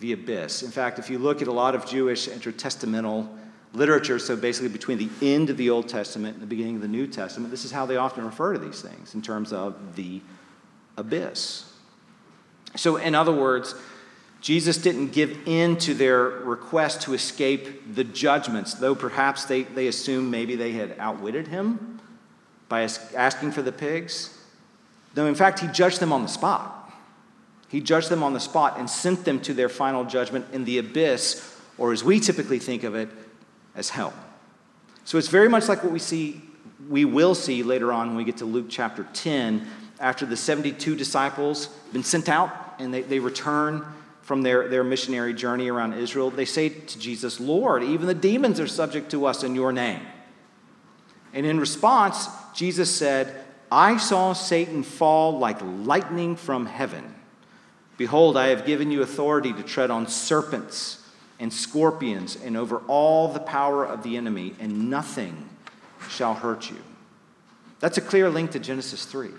the 0.00 0.10
abyss. 0.10 0.64
In 0.64 0.72
fact, 0.72 0.98
if 0.98 1.10
you 1.10 1.20
look 1.20 1.40
at 1.40 1.46
a 1.46 1.52
lot 1.52 1.76
of 1.76 1.86
Jewish 1.86 2.26
intertestamental 2.26 3.28
literature, 3.72 4.18
so 4.18 4.34
basically 4.34 4.70
between 4.70 4.98
the 4.98 5.10
end 5.22 5.48
of 5.48 5.58
the 5.58 5.70
Old 5.70 5.88
Testament 5.88 6.34
and 6.34 6.42
the 6.42 6.48
beginning 6.48 6.74
of 6.74 6.82
the 6.82 6.88
New 6.88 7.06
Testament, 7.06 7.52
this 7.52 7.64
is 7.64 7.70
how 7.70 7.86
they 7.86 7.98
often 7.98 8.24
refer 8.24 8.54
to 8.54 8.58
these 8.58 8.82
things 8.82 9.14
in 9.14 9.22
terms 9.22 9.52
of 9.52 9.94
the 9.94 10.20
abyss. 10.96 11.72
So, 12.74 12.96
in 12.96 13.14
other 13.14 13.32
words, 13.32 13.76
Jesus 14.46 14.78
didn't 14.78 15.08
give 15.08 15.36
in 15.48 15.76
to 15.78 15.92
their 15.92 16.22
request 16.22 17.00
to 17.02 17.14
escape 17.14 17.96
the 17.96 18.04
judgments, 18.04 18.74
though 18.74 18.94
perhaps 18.94 19.46
they, 19.46 19.64
they 19.64 19.88
assumed 19.88 20.30
maybe 20.30 20.54
they 20.54 20.70
had 20.70 20.94
outwitted 21.00 21.48
him 21.48 22.00
by 22.68 22.82
asking 22.82 23.50
for 23.50 23.62
the 23.62 23.72
pigs. 23.72 24.38
No, 25.16 25.26
in 25.26 25.34
fact, 25.34 25.58
he 25.58 25.66
judged 25.66 25.98
them 25.98 26.12
on 26.12 26.22
the 26.22 26.28
spot. 26.28 26.92
He 27.66 27.80
judged 27.80 28.08
them 28.08 28.22
on 28.22 28.34
the 28.34 28.38
spot 28.38 28.78
and 28.78 28.88
sent 28.88 29.24
them 29.24 29.40
to 29.40 29.52
their 29.52 29.68
final 29.68 30.04
judgment 30.04 30.46
in 30.52 30.64
the 30.64 30.78
abyss, 30.78 31.58
or 31.76 31.92
as 31.92 32.04
we 32.04 32.20
typically 32.20 32.60
think 32.60 32.84
of 32.84 32.94
it, 32.94 33.08
as 33.74 33.88
hell. 33.88 34.14
So 35.04 35.18
it's 35.18 35.26
very 35.26 35.48
much 35.48 35.68
like 35.68 35.82
what 35.82 35.92
we 35.92 35.98
see, 35.98 36.40
we 36.88 37.04
will 37.04 37.34
see 37.34 37.64
later 37.64 37.92
on 37.92 38.10
when 38.10 38.16
we 38.16 38.22
get 38.22 38.36
to 38.36 38.44
Luke 38.44 38.66
chapter 38.68 39.08
10, 39.12 39.66
after 39.98 40.24
the 40.24 40.36
72 40.36 40.94
disciples 40.94 41.66
have 41.66 41.92
been 41.92 42.04
sent 42.04 42.28
out 42.28 42.52
and 42.78 42.94
they, 42.94 43.02
they 43.02 43.18
return 43.18 43.84
from 44.26 44.42
their, 44.42 44.66
their 44.66 44.82
missionary 44.82 45.32
journey 45.32 45.68
around 45.68 45.92
Israel, 45.92 46.32
they 46.32 46.44
say 46.44 46.68
to 46.68 46.98
Jesus, 46.98 47.38
Lord, 47.38 47.84
even 47.84 48.08
the 48.08 48.14
demons 48.14 48.58
are 48.58 48.66
subject 48.66 49.12
to 49.12 49.24
us 49.24 49.44
in 49.44 49.54
your 49.54 49.70
name. 49.70 50.00
And 51.32 51.46
in 51.46 51.60
response, 51.60 52.26
Jesus 52.52 52.92
said, 52.92 53.44
I 53.70 53.98
saw 53.98 54.32
Satan 54.32 54.82
fall 54.82 55.38
like 55.38 55.58
lightning 55.62 56.34
from 56.34 56.66
heaven. 56.66 57.14
Behold, 57.98 58.36
I 58.36 58.48
have 58.48 58.66
given 58.66 58.90
you 58.90 59.00
authority 59.00 59.52
to 59.52 59.62
tread 59.62 59.92
on 59.92 60.08
serpents 60.08 61.06
and 61.38 61.52
scorpions 61.52 62.34
and 62.34 62.56
over 62.56 62.78
all 62.88 63.28
the 63.28 63.38
power 63.38 63.84
of 63.84 64.02
the 64.02 64.16
enemy, 64.16 64.56
and 64.58 64.90
nothing 64.90 65.48
shall 66.08 66.34
hurt 66.34 66.68
you. 66.68 66.82
That's 67.78 67.98
a 67.98 68.02
clear 68.02 68.28
link 68.28 68.50
to 68.50 68.58
Genesis 68.58 69.04
3 69.04 69.30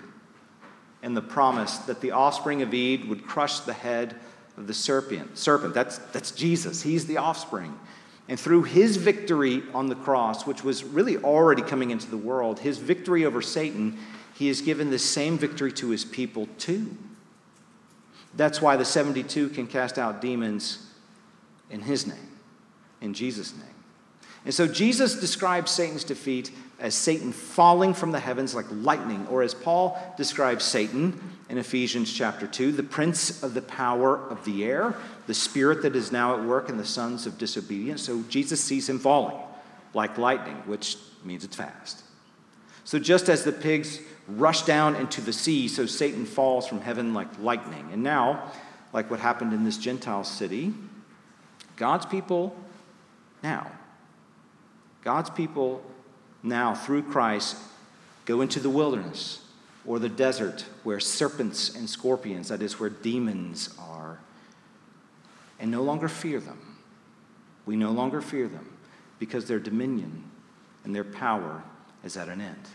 and 1.02 1.14
the 1.14 1.20
promise 1.20 1.76
that 1.80 2.00
the 2.00 2.12
offspring 2.12 2.62
of 2.62 2.72
Eve 2.72 3.06
would 3.06 3.26
crush 3.26 3.60
the 3.60 3.74
head 3.74 4.16
the 4.66 4.74
serpent. 4.74 5.38
Serpent, 5.38 5.74
that's, 5.74 5.98
that's 5.98 6.30
Jesus. 6.30 6.82
He's 6.82 7.06
the 7.06 7.18
offspring. 7.18 7.78
And 8.28 8.38
through 8.38 8.64
his 8.64 8.96
victory 8.96 9.62
on 9.72 9.88
the 9.88 9.94
cross, 9.94 10.46
which 10.46 10.62
was 10.62 10.84
really 10.84 11.16
already 11.16 11.62
coming 11.62 11.90
into 11.90 12.10
the 12.10 12.16
world, 12.16 12.58
his 12.58 12.78
victory 12.78 13.24
over 13.24 13.40
Satan, 13.40 13.98
he 14.34 14.48
has 14.48 14.60
given 14.60 14.90
the 14.90 14.98
same 14.98 15.38
victory 15.38 15.72
to 15.72 15.90
his 15.90 16.04
people 16.04 16.48
too. 16.58 16.96
That's 18.34 18.60
why 18.60 18.76
the 18.76 18.84
72 18.84 19.48
can 19.50 19.66
cast 19.66 19.98
out 19.98 20.20
demons 20.20 20.86
in 21.70 21.80
his 21.80 22.06
name, 22.06 22.38
in 23.00 23.14
Jesus' 23.14 23.54
name. 23.54 23.64
And 24.44 24.54
so 24.54 24.66
Jesus 24.66 25.18
describes 25.18 25.70
Satan's 25.70 26.04
defeat 26.04 26.50
as 26.78 26.94
Satan 26.94 27.32
falling 27.32 27.92
from 27.92 28.12
the 28.12 28.20
heavens 28.20 28.54
like 28.54 28.66
lightning, 28.70 29.26
or 29.28 29.42
as 29.42 29.52
Paul 29.54 29.98
describes 30.16 30.64
Satan 30.64 31.20
in 31.48 31.58
Ephesians 31.58 32.12
chapter 32.12 32.46
2, 32.46 32.72
the 32.72 32.82
prince 32.82 33.42
of 33.42 33.54
the 33.54 33.62
power 33.62 34.16
of 34.16 34.44
the 34.44 34.64
air, 34.64 34.94
the 35.26 35.34
spirit 35.34 35.82
that 35.82 35.96
is 35.96 36.12
now 36.12 36.38
at 36.38 36.44
work 36.44 36.68
in 36.68 36.76
the 36.76 36.84
sons 36.84 37.26
of 37.26 37.36
disobedience. 37.36 38.02
So 38.02 38.22
Jesus 38.28 38.62
sees 38.62 38.88
him 38.88 38.98
falling 38.98 39.36
like 39.94 40.18
lightning, 40.18 40.56
which 40.66 40.96
means 41.24 41.44
it's 41.44 41.56
fast. 41.56 42.04
So 42.84 42.98
just 42.98 43.28
as 43.28 43.44
the 43.44 43.52
pigs 43.52 44.00
rush 44.28 44.62
down 44.62 44.94
into 44.96 45.20
the 45.20 45.32
sea, 45.32 45.68
so 45.68 45.86
Satan 45.86 46.24
falls 46.24 46.66
from 46.66 46.80
heaven 46.80 47.12
like 47.12 47.28
lightning. 47.40 47.88
And 47.92 48.02
now, 48.02 48.50
like 48.92 49.10
what 49.10 49.20
happened 49.20 49.52
in 49.52 49.64
this 49.64 49.78
Gentile 49.78 50.24
city, 50.24 50.72
God's 51.76 52.06
people 52.06 52.56
now, 53.42 53.70
God's 55.02 55.30
people 55.30 55.82
now, 56.42 56.74
through 56.74 57.02
Christ, 57.02 57.56
go 58.24 58.40
into 58.40 58.60
the 58.60 58.70
wilderness 58.70 59.44
or 59.84 59.98
the 59.98 60.08
desert 60.08 60.64
where 60.84 61.00
serpents 61.00 61.74
and 61.74 61.88
scorpions, 61.88 62.48
that 62.48 62.62
is, 62.62 62.78
where 62.78 62.90
demons 62.90 63.74
are, 63.78 64.18
and 65.58 65.70
no 65.70 65.82
longer 65.82 66.08
fear 66.08 66.40
them. 66.40 66.76
We 67.66 67.76
no 67.76 67.90
longer 67.90 68.20
fear 68.20 68.48
them 68.48 68.68
because 69.18 69.46
their 69.46 69.58
dominion 69.58 70.24
and 70.84 70.94
their 70.94 71.04
power 71.04 71.62
is 72.04 72.16
at 72.16 72.28
an 72.28 72.40
end. 72.40 72.68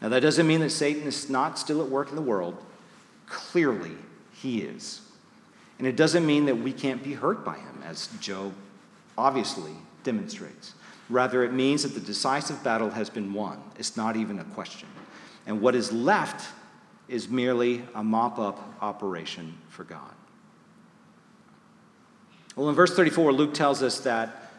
Now, 0.00 0.08
that 0.08 0.20
doesn't 0.20 0.46
mean 0.46 0.60
that 0.60 0.70
Satan 0.70 1.02
is 1.02 1.30
not 1.30 1.58
still 1.58 1.82
at 1.82 1.88
work 1.88 2.10
in 2.10 2.16
the 2.16 2.22
world. 2.22 2.56
Clearly, 3.26 3.92
he 4.32 4.62
is. 4.62 5.00
And 5.78 5.86
it 5.86 5.96
doesn't 5.96 6.26
mean 6.26 6.46
that 6.46 6.56
we 6.56 6.72
can't 6.72 7.02
be 7.02 7.14
hurt 7.14 7.44
by 7.44 7.56
him, 7.56 7.82
as 7.84 8.08
Job 8.20 8.54
obviously 9.16 9.72
demonstrates. 10.02 10.74
Rather, 11.10 11.44
it 11.44 11.52
means 11.52 11.82
that 11.82 11.94
the 11.94 12.00
decisive 12.00 12.62
battle 12.64 12.90
has 12.90 13.10
been 13.10 13.32
won. 13.32 13.62
It's 13.78 13.96
not 13.96 14.16
even 14.16 14.38
a 14.38 14.44
question. 14.44 14.88
And 15.46 15.60
what 15.60 15.74
is 15.74 15.92
left 15.92 16.50
is 17.08 17.28
merely 17.28 17.82
a 17.94 18.02
mop 18.02 18.38
up 18.38 18.76
operation 18.80 19.58
for 19.68 19.84
God. 19.84 20.14
Well, 22.56 22.68
in 22.68 22.74
verse 22.74 22.94
34, 22.94 23.32
Luke 23.32 23.52
tells 23.52 23.82
us 23.82 24.00
that 24.00 24.50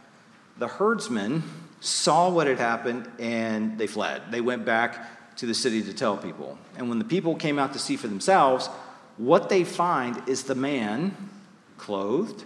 the 0.57 0.67
herdsmen 0.67 1.43
saw 1.79 2.29
what 2.29 2.47
had 2.47 2.59
happened 2.59 3.09
and 3.19 3.77
they 3.77 3.87
fled. 3.87 4.21
They 4.31 4.41
went 4.41 4.65
back 4.65 5.35
to 5.37 5.45
the 5.45 5.53
city 5.53 5.81
to 5.83 5.93
tell 5.93 6.17
people. 6.17 6.57
And 6.77 6.89
when 6.89 6.99
the 6.99 7.05
people 7.05 7.35
came 7.35 7.59
out 7.59 7.73
to 7.73 7.79
see 7.79 7.97
for 7.97 8.07
themselves, 8.07 8.67
what 9.17 9.49
they 9.49 9.63
find 9.63 10.27
is 10.27 10.43
the 10.43 10.55
man 10.55 11.15
clothed 11.77 12.43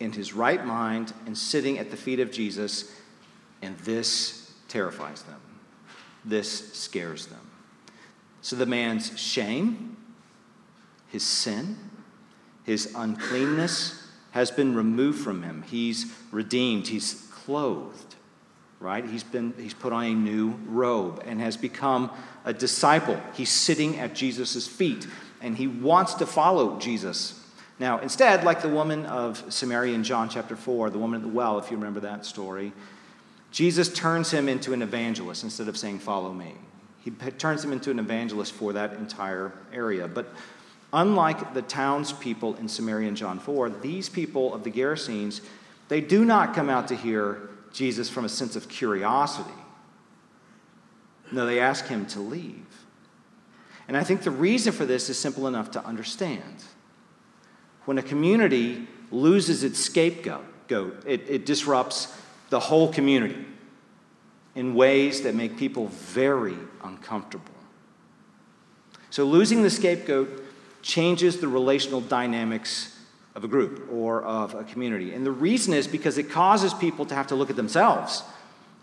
in 0.00 0.12
his 0.12 0.32
right 0.32 0.64
mind 0.64 1.12
and 1.26 1.36
sitting 1.36 1.78
at 1.78 1.90
the 1.90 1.96
feet 1.96 2.20
of 2.20 2.32
Jesus, 2.32 2.92
and 3.62 3.78
this 3.78 4.52
terrifies 4.68 5.22
them. 5.22 5.40
This 6.24 6.72
scares 6.74 7.26
them. 7.26 7.50
So 8.42 8.56
the 8.56 8.66
man's 8.66 9.18
shame, 9.18 9.96
his 11.08 11.22
sin, 11.22 11.76
his 12.64 12.92
uncleanness 12.94 14.06
has 14.32 14.50
been 14.50 14.74
removed 14.74 15.22
from 15.22 15.42
him. 15.42 15.62
He's 15.66 16.12
redeemed, 16.30 16.88
he's 16.88 17.28
clothed, 17.30 18.16
right? 18.80 19.04
He's 19.04 19.22
been 19.22 19.54
he's 19.58 19.74
put 19.74 19.92
on 19.92 20.04
a 20.04 20.14
new 20.14 20.58
robe 20.66 21.22
and 21.24 21.40
has 21.40 21.56
become 21.56 22.10
a 22.44 22.52
disciple. 22.52 23.20
He's 23.34 23.50
sitting 23.50 23.98
at 23.98 24.14
Jesus' 24.14 24.66
feet 24.66 25.06
and 25.40 25.56
he 25.56 25.66
wants 25.66 26.14
to 26.14 26.26
follow 26.26 26.78
Jesus. 26.78 27.38
Now, 27.78 27.98
instead, 27.98 28.44
like 28.44 28.62
the 28.62 28.68
woman 28.68 29.06
of 29.06 29.52
Samaria 29.52 29.94
in 29.94 30.04
John 30.04 30.28
chapter 30.28 30.54
4, 30.56 30.90
the 30.90 30.98
woman 30.98 31.20
at 31.20 31.26
the 31.26 31.32
well, 31.32 31.58
if 31.58 31.70
you 31.70 31.76
remember 31.76 32.00
that 32.00 32.24
story, 32.24 32.72
Jesus 33.52 33.92
turns 33.92 34.30
him 34.30 34.48
into 34.48 34.72
an 34.72 34.82
evangelist 34.82 35.44
instead 35.44 35.68
of 35.68 35.76
saying, 35.76 36.00
Follow 36.00 36.32
me. 36.32 36.54
He 37.04 37.10
turns 37.10 37.64
him 37.64 37.72
into 37.72 37.90
an 37.90 37.98
evangelist 37.98 38.52
for 38.52 38.72
that 38.72 38.94
entire 38.94 39.52
area. 39.72 40.08
But 40.08 40.32
unlike 40.92 41.52
the 41.52 41.62
townspeople 41.62 42.56
in 42.56 42.68
Samaria 42.68 43.08
in 43.08 43.16
John 43.16 43.38
4, 43.38 43.70
these 43.70 44.08
people 44.08 44.54
of 44.54 44.64
the 44.64 44.70
Gerasenes, 44.70 45.42
they 45.88 46.00
do 46.00 46.24
not 46.24 46.54
come 46.54 46.70
out 46.70 46.88
to 46.88 46.96
hear 46.96 47.50
Jesus 47.72 48.08
from 48.08 48.24
a 48.24 48.28
sense 48.28 48.56
of 48.56 48.68
curiosity. 48.68 49.50
No, 51.30 51.44
they 51.44 51.60
ask 51.60 51.86
him 51.86 52.06
to 52.06 52.20
leave. 52.20 52.66
And 53.88 53.96
I 53.96 54.04
think 54.04 54.22
the 54.22 54.30
reason 54.30 54.72
for 54.72 54.86
this 54.86 55.10
is 55.10 55.18
simple 55.18 55.46
enough 55.46 55.72
to 55.72 55.84
understand. 55.84 56.62
When 57.84 57.98
a 57.98 58.02
community 58.02 58.86
loses 59.10 59.64
its 59.64 59.78
scapegoat, 59.78 60.44
it, 61.04 61.24
it 61.28 61.44
disrupts 61.44 62.16
the 62.52 62.60
whole 62.60 62.92
community 62.92 63.46
in 64.54 64.74
ways 64.74 65.22
that 65.22 65.34
make 65.34 65.56
people 65.56 65.86
very 65.88 66.58
uncomfortable. 66.84 67.54
So, 69.08 69.24
losing 69.24 69.62
the 69.62 69.70
scapegoat 69.70 70.28
changes 70.82 71.40
the 71.40 71.48
relational 71.48 72.02
dynamics 72.02 72.94
of 73.34 73.42
a 73.42 73.48
group 73.48 73.88
or 73.90 74.22
of 74.22 74.54
a 74.54 74.64
community. 74.64 75.14
And 75.14 75.24
the 75.24 75.32
reason 75.32 75.72
is 75.72 75.88
because 75.88 76.18
it 76.18 76.28
causes 76.28 76.74
people 76.74 77.06
to 77.06 77.14
have 77.14 77.28
to 77.28 77.34
look 77.34 77.48
at 77.48 77.56
themselves 77.56 78.22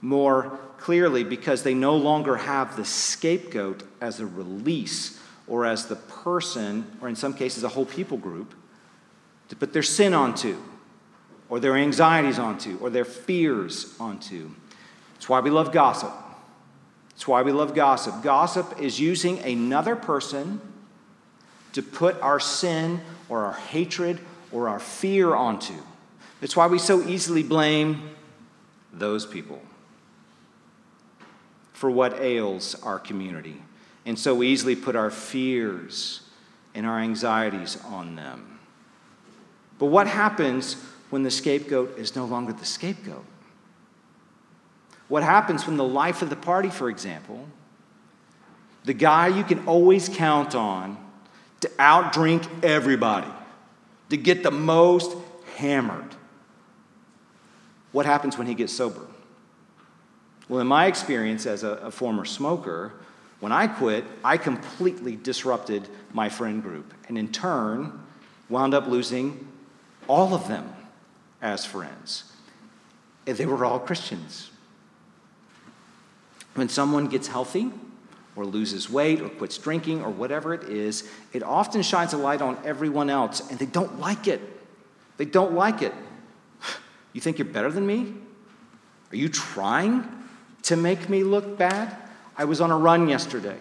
more 0.01 0.57
clearly 0.79 1.23
because 1.23 1.61
they 1.61 1.75
no 1.75 1.95
longer 1.95 2.37
have 2.37 2.75
the 2.75 2.85
scapegoat 2.85 3.83
as 4.01 4.19
a 4.19 4.25
release 4.25 5.19
or 5.45 5.67
as 5.67 5.85
the 5.85 5.95
person, 5.95 6.87
or 7.01 7.07
in 7.07 7.15
some 7.15 7.35
cases, 7.35 7.63
a 7.63 7.69
whole 7.69 7.85
people 7.85 8.17
group, 8.17 8.55
to 9.49 9.55
put 9.55 9.73
their 9.73 9.83
sin 9.83 10.15
onto, 10.15 10.57
or 11.49 11.59
their 11.59 11.75
anxieties 11.75 12.37
onto, 12.37 12.77
or 12.77 12.89
their 12.89 13.05
fears 13.05 13.95
onto. 13.99 14.51
It's 15.15 15.27
why 15.27 15.39
we 15.39 15.49
love 15.49 15.71
gossip. 15.71 16.13
It's 17.11 17.27
why 17.27 17.41
we 17.41 17.51
love 17.51 17.75
gossip. 17.75 18.23
Gossip 18.23 18.79
is 18.79 18.99
using 18.99 19.39
another 19.39 19.95
person 19.95 20.61
to 21.73 21.81
put 21.81 22.19
our 22.21 22.39
sin 22.39 23.01
or 23.27 23.45
our 23.45 23.53
hatred 23.53 24.19
or 24.51 24.69
our 24.69 24.79
fear 24.79 25.35
onto. 25.35 25.73
It's 26.41 26.55
why 26.55 26.67
we 26.67 26.79
so 26.79 27.01
easily 27.01 27.43
blame 27.43 28.11
those 28.93 29.25
people 29.25 29.61
for 31.73 31.89
what 31.89 32.19
ails 32.19 32.75
our 32.83 32.99
community, 32.99 33.61
and 34.05 34.19
so 34.19 34.43
easily 34.43 34.75
put 34.75 34.95
our 34.95 35.09
fears 35.09 36.21
and 36.75 36.85
our 36.85 36.99
anxieties 36.99 37.77
on 37.85 38.15
them. 38.15 38.59
But 39.77 39.85
what 39.85 40.07
happens 40.07 40.75
when 41.09 41.23
the 41.23 41.31
scapegoat 41.31 41.97
is 41.97 42.15
no 42.15 42.25
longer 42.25 42.53
the 42.53 42.65
scapegoat? 42.65 43.25
What 45.07 45.23
happens 45.23 45.65
when 45.65 45.77
the 45.77 45.83
life 45.83 46.21
of 46.21 46.29
the 46.29 46.35
party, 46.35 46.69
for 46.69 46.89
example, 46.89 47.47
the 48.85 48.93
guy 48.93 49.27
you 49.27 49.43
can 49.43 49.67
always 49.67 50.07
count 50.07 50.55
on 50.55 50.97
to 51.61 51.67
outdrink 51.79 52.47
everybody, 52.63 53.27
to 54.09 54.17
get 54.17 54.43
the 54.43 54.51
most 54.51 55.15
hammered, 55.57 56.15
what 57.91 58.05
happens 58.05 58.37
when 58.37 58.47
he 58.47 58.53
gets 58.53 58.71
sober? 58.71 59.05
Well, 60.47 60.61
in 60.61 60.67
my 60.67 60.85
experience 60.87 61.45
as 61.45 61.63
a, 61.63 61.69
a, 61.69 61.91
former 61.91 62.25
smoker, 62.25 62.93
when 63.39 63.51
I 63.51 63.67
quit, 63.67 64.03
I 64.23 64.37
completely 64.37 65.15
disrupted 65.15 65.87
my 66.13 66.29
friend 66.29 66.61
group 66.61 66.93
and 67.07 67.17
in 67.17 67.31
turn 67.31 67.99
wound 68.47 68.73
up 68.73 68.87
losing 68.87 69.47
all 70.07 70.33
of 70.33 70.47
them 70.47 70.73
as 71.41 71.65
friends. 71.65 72.23
And 73.25 73.37
they 73.37 73.45
were 73.45 73.63
all 73.65 73.79
Christians. 73.79 74.51
When 76.55 76.69
someone 76.69 77.07
gets 77.07 77.27
healthy, 77.27 77.71
or 78.35 78.45
loses 78.45 78.89
weight, 78.89 79.21
or 79.21 79.29
quits 79.29 79.57
drinking, 79.57 80.01
or 80.01 80.09
whatever 80.09 80.53
it 80.53 80.63
is, 80.63 81.09
it 81.33 81.43
often 81.43 81.81
shines 81.81 82.13
a 82.13 82.17
light 82.17 82.41
on 82.41 82.57
everyone 82.63 83.09
else, 83.09 83.41
and 83.49 83.59
they 83.59 83.65
don't 83.65 83.99
like 83.99 84.27
it. 84.27 84.41
They 85.17 85.25
don't 85.25 85.53
like 85.53 85.81
it. 85.81 85.93
You 87.11 87.21
think 87.21 87.39
you're 87.39 87.45
better 87.45 87.71
than 87.71 87.87
me? 87.87 88.13
Are 89.11 89.15
you 89.15 89.29
trying 89.29 90.07
to 90.61 90.75
make 90.75 91.09
me 91.09 91.23
look 91.23 91.57
bad? 91.57 91.97
I 92.37 92.45
was 92.45 92.61
on 92.61 92.69
a 92.69 92.77
run 92.77 93.09
yesterday, 93.09 93.57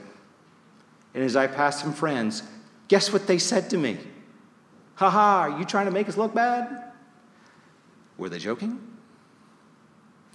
and 1.14 1.24
as 1.24 1.34
I 1.34 1.46
passed 1.46 1.80
some 1.80 1.94
friends, 1.94 2.42
guess 2.88 3.10
what 3.10 3.26
they 3.26 3.38
said 3.38 3.70
to 3.70 3.78
me? 3.78 3.96
Ha 4.96 5.08
ha, 5.08 5.40
are 5.40 5.58
you 5.58 5.64
trying 5.64 5.86
to 5.86 5.90
make 5.90 6.08
us 6.08 6.16
look 6.18 6.34
bad? 6.34 6.87
Were 8.18 8.28
they 8.28 8.38
joking? 8.38 8.78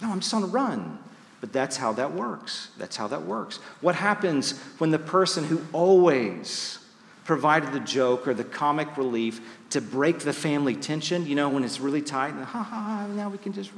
No, 0.00 0.10
I'm 0.10 0.20
just 0.20 0.34
on 0.34 0.42
a 0.42 0.46
run. 0.46 0.98
But 1.40 1.52
that's 1.52 1.76
how 1.76 1.92
that 1.92 2.12
works. 2.12 2.70
That's 2.78 2.96
how 2.96 3.06
that 3.08 3.22
works. 3.22 3.58
What 3.80 3.94
happens 3.94 4.58
when 4.78 4.90
the 4.90 4.98
person 4.98 5.44
who 5.44 5.60
always 5.72 6.78
provided 7.24 7.72
the 7.72 7.80
joke 7.80 8.26
or 8.26 8.34
the 8.34 8.44
comic 8.44 8.96
relief 8.96 9.40
to 9.70 9.80
break 9.80 10.20
the 10.20 10.32
family 10.32 10.74
tension, 10.74 11.26
you 11.26 11.34
know, 11.34 11.48
when 11.48 11.62
it's 11.62 11.80
really 11.80 12.02
tight, 12.02 12.34
and 12.34 12.44
ha 12.44 12.62
ha 12.62 12.80
ha, 12.80 13.06
now 13.08 13.28
we 13.28 13.38
can 13.38 13.52
just. 13.52 13.70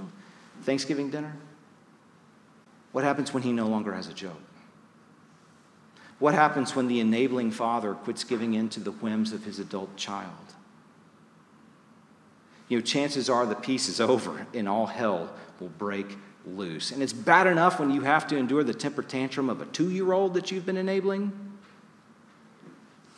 Thanksgiving 0.62 1.10
dinner? 1.10 1.36
What 2.92 3.04
happens 3.04 3.34
when 3.34 3.42
he 3.42 3.52
no 3.52 3.66
longer 3.66 3.92
has 3.94 4.08
a 4.08 4.14
joke? 4.14 4.40
What 6.18 6.34
happens 6.34 6.74
when 6.74 6.88
the 6.88 7.00
enabling 7.00 7.50
father 7.50 7.94
quits 7.94 8.24
giving 8.24 8.54
in 8.54 8.68
to 8.70 8.80
the 8.80 8.92
whims 8.92 9.32
of 9.32 9.44
his 9.44 9.58
adult 9.58 9.96
child? 9.96 10.55
You 12.68 12.78
know, 12.78 12.82
chances 12.82 13.30
are 13.30 13.46
the 13.46 13.54
peace 13.54 13.88
is 13.88 14.00
over 14.12 14.46
and 14.54 14.68
all 14.68 14.86
hell 14.86 15.30
will 15.60 15.68
break 15.68 16.16
loose. 16.46 16.92
And 16.92 17.02
it's 17.02 17.12
bad 17.12 17.46
enough 17.46 17.80
when 17.80 17.90
you 17.90 18.02
have 18.02 18.26
to 18.28 18.36
endure 18.36 18.62
the 18.62 18.74
temper 18.74 19.02
tantrum 19.02 19.50
of 19.50 19.60
a 19.60 19.66
two 19.66 19.90
year 19.90 20.12
old 20.12 20.34
that 20.34 20.50
you've 20.50 20.66
been 20.66 20.76
enabling. 20.76 21.32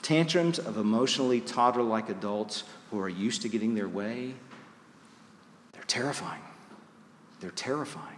Tantrums 0.03 0.59
of 0.59 0.79
emotionally 0.79 1.41
toddler 1.41 1.83
like 1.83 2.09
adults 2.09 2.65
who 2.91 3.01
are 3.01 3.09
used 3.09 3.43
to 3.43 3.49
getting 3.49 3.75
their 3.75 3.89
way, 3.89 4.33
they're 5.73 5.83
terrifying. 5.83 6.41
They're 7.41 7.51
terrifying. 7.51 8.17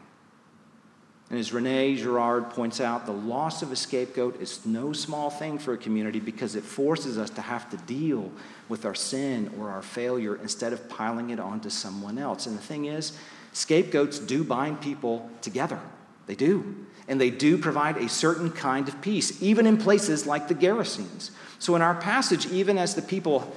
And 1.31 1.39
as 1.39 1.53
Rene 1.53 1.97
Girard 1.97 2.51
points 2.51 2.81
out, 2.81 3.07
the 3.07 3.13
loss 3.13 3.63
of 3.63 3.71
a 3.71 3.77
scapegoat 3.77 4.41
is 4.41 4.67
no 4.67 4.93
small 4.93 5.31
thing 5.31 5.59
for 5.59 5.73
a 5.73 5.79
community 5.79 6.19
because 6.19 6.57
it 6.57 6.65
forces 6.65 7.19
us 7.19 7.31
to 7.31 7.41
have 7.41 7.71
to 7.71 7.77
deal 7.77 8.33
with 8.71 8.87
our 8.87 8.95
sin 8.95 9.51
or 9.59 9.69
our 9.69 9.83
failure 9.83 10.37
instead 10.37 10.73
of 10.73 10.89
piling 10.89 11.31
it 11.31 11.41
onto 11.41 11.69
someone 11.69 12.17
else. 12.17 12.47
And 12.47 12.57
the 12.57 12.63
thing 12.63 12.87
is, 12.87 13.13
scapegoats 13.53 14.19
do 14.19 14.45
bind 14.45 14.81
people 14.81 15.29
together. 15.43 15.81
They 16.27 16.37
do. 16.37 16.87
And 17.09 17.21
they 17.21 17.31
do 17.31 17.59
provide 17.59 17.97
a 17.97 18.09
certain 18.09 18.53
kind 18.53 18.89
of 18.89 19.03
peace, 19.03 19.43
even 19.43 19.67
in 19.67 19.77
places 19.77 20.27
like 20.27 20.47
the 20.47 20.55
Gerasenes. 20.55 21.33
So, 21.59 21.75
in 21.75 21.83
our 21.83 21.97
passage, 21.97 22.47
even 22.47 22.79
as 22.79 22.95
the 22.95 23.03
people, 23.03 23.53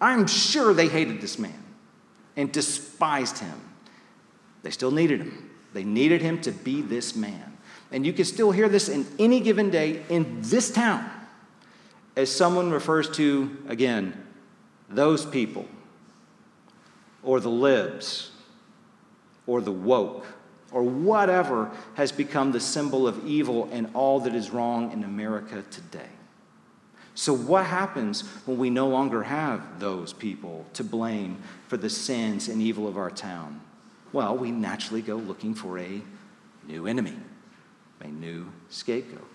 I'm 0.00 0.26
sure 0.26 0.72
they 0.72 0.88
hated 0.88 1.20
this 1.20 1.38
man 1.38 1.62
and 2.34 2.50
despised 2.50 3.38
him, 3.38 3.60
they 4.62 4.70
still 4.70 4.90
needed 4.90 5.20
him. 5.20 5.50
They 5.74 5.84
needed 5.84 6.22
him 6.22 6.40
to 6.42 6.52
be 6.52 6.80
this 6.80 7.14
man. 7.14 7.58
And 7.92 8.06
you 8.06 8.12
can 8.12 8.24
still 8.24 8.50
hear 8.50 8.68
this 8.68 8.88
in 8.88 9.06
any 9.18 9.40
given 9.40 9.70
day 9.70 10.02
in 10.08 10.40
this 10.40 10.70
town 10.70 11.08
as 12.16 12.34
someone 12.34 12.70
refers 12.70 13.10
to, 13.10 13.56
again, 13.68 14.23
those 14.94 15.24
people, 15.24 15.66
or 17.22 17.40
the 17.40 17.50
libs, 17.50 18.30
or 19.46 19.60
the 19.60 19.72
woke, 19.72 20.26
or 20.72 20.82
whatever 20.82 21.70
has 21.94 22.12
become 22.12 22.52
the 22.52 22.60
symbol 22.60 23.06
of 23.06 23.24
evil 23.26 23.68
and 23.72 23.88
all 23.94 24.20
that 24.20 24.34
is 24.34 24.50
wrong 24.50 24.92
in 24.92 25.04
America 25.04 25.64
today. 25.70 26.08
So, 27.14 27.32
what 27.32 27.66
happens 27.66 28.22
when 28.44 28.58
we 28.58 28.70
no 28.70 28.88
longer 28.88 29.22
have 29.22 29.78
those 29.78 30.12
people 30.12 30.66
to 30.72 30.82
blame 30.82 31.38
for 31.68 31.76
the 31.76 31.88
sins 31.88 32.48
and 32.48 32.60
evil 32.60 32.88
of 32.88 32.96
our 32.96 33.10
town? 33.10 33.60
Well, 34.12 34.36
we 34.36 34.50
naturally 34.50 35.02
go 35.02 35.16
looking 35.16 35.54
for 35.54 35.78
a 35.78 36.02
new 36.66 36.86
enemy, 36.86 37.16
a 38.00 38.08
new 38.08 38.52
scapegoat. 38.68 39.28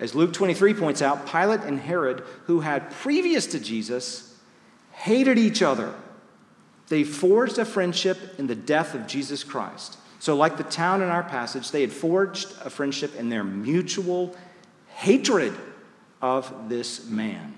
As 0.00 0.14
Luke 0.14 0.32
23 0.32 0.74
points 0.74 1.02
out, 1.02 1.26
Pilate 1.26 1.60
and 1.60 1.78
Herod, 1.78 2.24
who 2.44 2.60
had 2.60 2.90
previous 2.90 3.46
to 3.48 3.60
Jesus, 3.60 4.33
hated 4.94 5.38
each 5.38 5.62
other. 5.62 5.94
They 6.88 7.04
forged 7.04 7.58
a 7.58 7.64
friendship 7.64 8.18
in 8.38 8.46
the 8.46 8.54
death 8.54 8.94
of 8.94 9.06
Jesus 9.06 9.44
Christ. 9.44 9.98
So, 10.18 10.34
like 10.36 10.56
the 10.56 10.64
town 10.64 11.02
in 11.02 11.08
our 11.08 11.22
passage, 11.22 11.70
they 11.70 11.82
had 11.82 11.92
forged 11.92 12.54
a 12.64 12.70
friendship 12.70 13.14
in 13.16 13.28
their 13.28 13.44
mutual 13.44 14.34
hatred 14.88 15.52
of 16.22 16.68
this 16.68 17.08
man. 17.08 17.54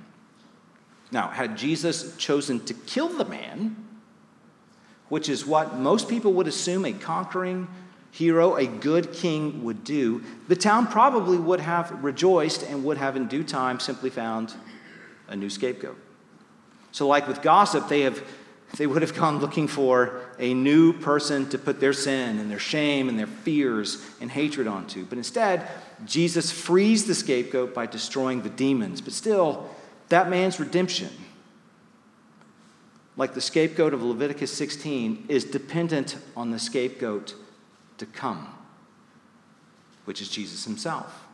Now, 1.12 1.28
had 1.28 1.56
Jesus 1.56 2.16
chosen 2.16 2.64
to 2.64 2.74
kill 2.74 3.08
the 3.08 3.24
man, 3.24 3.76
which 5.08 5.28
is 5.28 5.46
what 5.46 5.76
most 5.76 6.08
people 6.08 6.32
would 6.32 6.48
assume 6.48 6.84
a 6.84 6.92
conquering 6.92 7.68
hero, 8.10 8.56
a 8.56 8.66
good 8.66 9.12
king 9.12 9.62
would 9.62 9.84
do, 9.84 10.24
the 10.48 10.56
town 10.56 10.86
probably 10.86 11.36
would 11.36 11.60
have 11.60 12.02
rejoiced 12.02 12.62
and 12.64 12.82
would 12.82 12.96
have 12.96 13.14
in 13.14 13.28
due 13.28 13.44
time 13.44 13.78
simply 13.78 14.10
found 14.10 14.54
a 15.28 15.36
new 15.36 15.50
scapegoat. 15.50 15.98
So, 16.96 17.06
like 17.06 17.28
with 17.28 17.42
gossip, 17.42 17.88
they 17.88 18.00
have 18.00 18.22
they 18.78 18.86
would 18.86 19.02
have 19.02 19.14
gone 19.14 19.38
looking 19.38 19.68
for 19.68 20.22
a 20.38 20.54
new 20.54 20.94
person 20.94 21.46
to 21.50 21.58
put 21.58 21.78
their 21.78 21.92
sin 21.92 22.38
and 22.38 22.50
their 22.50 22.58
shame 22.58 23.10
and 23.10 23.18
their 23.18 23.26
fears 23.26 24.02
and 24.18 24.30
hatred 24.30 24.66
onto. 24.66 25.04
But 25.04 25.18
instead, 25.18 25.68
Jesus 26.06 26.50
frees 26.50 27.04
the 27.04 27.14
scapegoat 27.14 27.74
by 27.74 27.84
destroying 27.84 28.40
the 28.40 28.48
demons. 28.48 29.02
But 29.02 29.12
still, 29.12 29.68
that 30.08 30.30
man's 30.30 30.58
redemption, 30.58 31.10
like 33.18 33.34
the 33.34 33.42
scapegoat 33.42 33.92
of 33.92 34.02
Leviticus 34.02 34.52
16, 34.52 35.26
is 35.28 35.44
dependent 35.44 36.16
on 36.34 36.50
the 36.50 36.58
scapegoat 36.58 37.34
to 37.98 38.06
come, 38.06 38.48
which 40.06 40.22
is 40.22 40.30
Jesus 40.30 40.64
himself. 40.64 41.26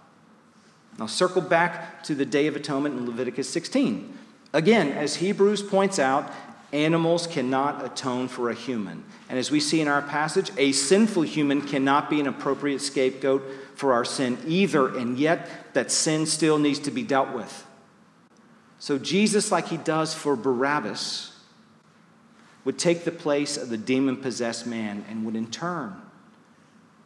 Now, 0.98 1.06
circle 1.06 1.40
back 1.40 2.02
to 2.02 2.16
the 2.16 2.26
Day 2.26 2.48
of 2.48 2.56
Atonement 2.56 2.98
in 2.98 3.06
Leviticus 3.06 3.48
16. 3.48 4.18
Again, 4.52 4.92
as 4.92 5.16
Hebrews 5.16 5.62
points 5.62 5.98
out, 5.98 6.30
Animals 6.72 7.26
cannot 7.26 7.84
atone 7.84 8.28
for 8.28 8.48
a 8.48 8.54
human. 8.54 9.04
And 9.28 9.38
as 9.38 9.50
we 9.50 9.60
see 9.60 9.82
in 9.82 9.88
our 9.88 10.00
passage, 10.00 10.50
a 10.56 10.72
sinful 10.72 11.22
human 11.22 11.60
cannot 11.60 12.08
be 12.08 12.18
an 12.18 12.26
appropriate 12.26 12.80
scapegoat 12.80 13.42
for 13.74 13.92
our 13.92 14.06
sin 14.06 14.38
either, 14.46 14.96
and 14.96 15.18
yet 15.18 15.74
that 15.74 15.90
sin 15.90 16.24
still 16.24 16.58
needs 16.58 16.78
to 16.80 16.90
be 16.90 17.02
dealt 17.02 17.32
with. 17.32 17.66
So 18.78 18.98
Jesus, 18.98 19.52
like 19.52 19.68
he 19.68 19.76
does 19.76 20.14
for 20.14 20.34
Barabbas, 20.34 21.38
would 22.64 22.78
take 22.78 23.04
the 23.04 23.12
place 23.12 23.58
of 23.58 23.68
the 23.68 23.76
demon 23.76 24.16
possessed 24.16 24.66
man 24.66 25.04
and 25.10 25.26
would 25.26 25.36
in 25.36 25.50
turn 25.50 26.00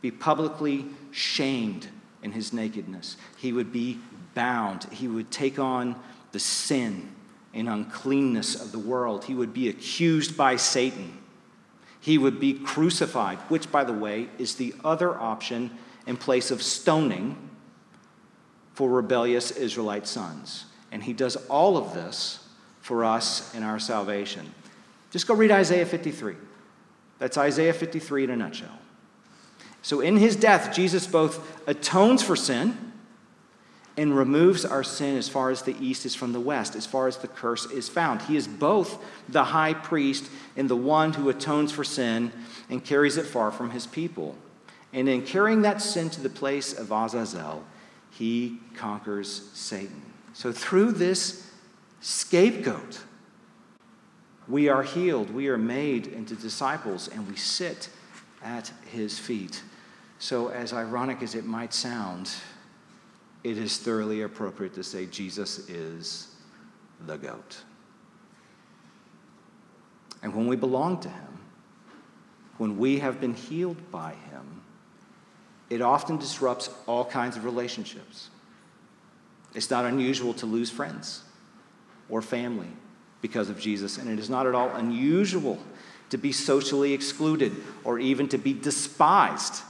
be 0.00 0.12
publicly 0.12 0.87
shamed 1.11 1.88
in 2.22 2.32
his 2.32 2.52
nakedness. 2.52 3.16
He 3.37 3.52
would 3.52 3.72
be 3.72 3.98
bound. 4.35 4.85
He 4.92 5.09
would 5.09 5.32
take 5.32 5.59
on 5.59 5.96
the 6.30 6.38
sin 6.38 7.15
and 7.57 7.69
uncleanness 7.69 8.61
of 8.61 8.71
the 8.71 8.79
world. 8.79 9.25
He 9.25 9.35
would 9.35 9.53
be 9.53 9.69
accused 9.69 10.37
by 10.37 10.57
Satan. 10.57 11.19
He 12.01 12.19
would 12.19 12.38
be 12.38 12.55
crucified, 12.55 13.38
which, 13.49 13.73
by 13.73 13.83
the 13.83 13.92
way, 13.92 14.29
is 14.38 14.57
the 14.57 14.75
other 14.85 15.19
option 15.19 15.77
in 16.07 16.16
place 16.16 16.51
of 16.51 16.62
stoning 16.62 17.37
for 18.75 18.90
rebellious 18.90 19.51
Israelite 19.51 20.07
sons. 20.07 20.66
And 20.92 21.03
he 21.03 21.12
does 21.12 21.37
all 21.49 21.77
of 21.77 21.95
this 21.95 22.47
for 22.81 23.05
us 23.05 23.53
in 23.55 23.62
our 23.62 23.79
salvation. 23.79 24.53
Just 25.11 25.27
go 25.27 25.35
read 25.35 25.51
Isaiah 25.51 25.87
53. 25.87 26.37
That's 27.19 27.38
Isaiah 27.38 27.73
53 27.73 28.25
in 28.25 28.31
a 28.31 28.37
nutshell. 28.37 28.79
So, 29.83 30.01
in 30.01 30.16
his 30.16 30.37
death, 30.37 30.75
Jesus 30.75 31.07
both 31.07 31.62
atones 31.66 32.23
for 32.23 32.37
sin 32.37 32.86
and 33.96 34.16
removes 34.16 34.64
our 34.64 34.85
sin 34.85 35.16
as 35.16 35.28
far 35.28 35.50
as 35.50 35.62
the 35.62 35.76
east 35.80 36.04
is 36.04 36.14
from 36.14 36.32
the 36.32 36.40
west, 36.40 36.76
as 36.76 36.85
far 36.85 37.09
as 37.09 37.16
the 37.16 37.28
curse 37.28 37.64
is 37.70 37.88
found. 37.88 38.22
He 38.22 38.37
is 38.37 38.46
both 38.46 39.02
the 39.28 39.44
high 39.44 39.72
priest 39.72 40.30
and 40.56 40.68
the 40.68 40.76
one 40.76 41.14
who 41.14 41.28
atones 41.30 41.72
for 41.72 41.85
sin 41.85 42.30
and 42.68 42.85
carries 42.85 43.16
it 43.16 43.26
far 43.26 43.50
from 43.50 43.70
his 43.70 43.87
people. 43.87 44.37
And 44.92 45.09
in 45.09 45.22
carrying 45.22 45.62
that 45.62 45.80
sin 45.80 46.11
to 46.11 46.20
the 46.20 46.28
place 46.28 46.72
of 46.72 46.92
Azazel, 46.92 47.64
he 48.11 48.59
conquers 48.74 49.50
Satan. 49.52 50.02
So 50.32 50.52
through 50.52 50.92
this 50.92 51.50
scapegoat, 52.00 53.00
we 54.48 54.68
are 54.68 54.82
healed, 54.82 55.30
we 55.30 55.48
are 55.48 55.59
made 55.59 56.06
into 56.06 56.35
disciples, 56.35 57.09
and 57.09 57.28
we 57.28 57.37
sit 57.37 57.88
at 58.42 58.72
his 58.90 59.18
feet. 59.18 59.62
So, 60.18 60.48
as 60.48 60.72
ironic 60.72 61.22
as 61.22 61.35
it 61.35 61.44
might 61.44 61.74
sound, 61.74 62.30
it 63.44 63.59
is 63.59 63.79
thoroughly 63.79 64.22
appropriate 64.22 64.75
to 64.75 64.83
say 64.83 65.07
Jesus 65.07 65.68
is 65.68 66.35
the 67.07 67.16
goat. 67.16 67.62
And 70.22 70.35
when 70.35 70.46
we 70.46 70.57
belong 70.57 71.01
to 71.01 71.09
him, 71.09 71.38
when 72.59 72.79
we 72.79 72.99
have 72.99 73.20
been 73.20 73.35
healed 73.35 73.90
by 73.90 74.14
him, 74.31 74.62
it 75.68 75.81
often 75.81 76.16
disrupts 76.16 76.70
all 76.87 77.05
kinds 77.05 77.37
of 77.37 77.44
relationships. 77.44 78.31
It's 79.55 79.70
not 79.70 79.85
unusual 79.85 80.35
to 80.35 80.46
lose 80.46 80.70
friends 80.70 81.22
or 82.09 82.22
family 82.22 82.68
because 83.20 83.51
of 83.51 83.59
Jesus, 83.59 83.99
and 83.99 84.09
it 84.09 84.18
is 84.18 84.31
not 84.31 84.46
at 84.46 84.55
all 84.55 84.70
unusual 84.70 85.59
to 86.11 86.18
be 86.18 86.33
socially 86.33 86.92
excluded 86.92 87.53
or 87.85 87.99
even 87.99 88.29
to 88.29 88.38
be 88.38 88.53
despised 88.53 89.62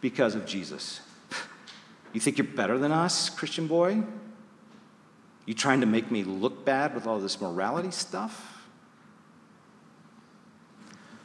because 0.00 0.34
of 0.34 0.46
Jesus. 0.46 1.00
You 2.12 2.20
think 2.20 2.38
you're 2.38 2.46
better 2.46 2.78
than 2.78 2.92
us, 2.92 3.28
Christian 3.28 3.66
boy? 3.66 4.02
You 5.44 5.54
trying 5.54 5.80
to 5.80 5.86
make 5.86 6.10
me 6.10 6.24
look 6.24 6.64
bad 6.64 6.94
with 6.94 7.06
all 7.06 7.18
this 7.20 7.40
morality 7.40 7.90
stuff? 7.90 8.64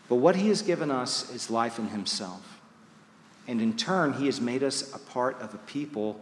But 0.09 0.15
what 0.15 0.35
he 0.35 0.49
has 0.49 0.61
given 0.61 0.91
us 0.91 1.33
is 1.33 1.49
life 1.49 1.79
in 1.79 1.87
himself. 1.87 2.61
And 3.47 3.61
in 3.61 3.75
turn, 3.75 4.13
he 4.13 4.25
has 4.25 4.41
made 4.41 4.63
us 4.63 4.93
a 4.93 4.99
part 4.99 5.41
of 5.41 5.53
a 5.53 5.57
people 5.59 6.21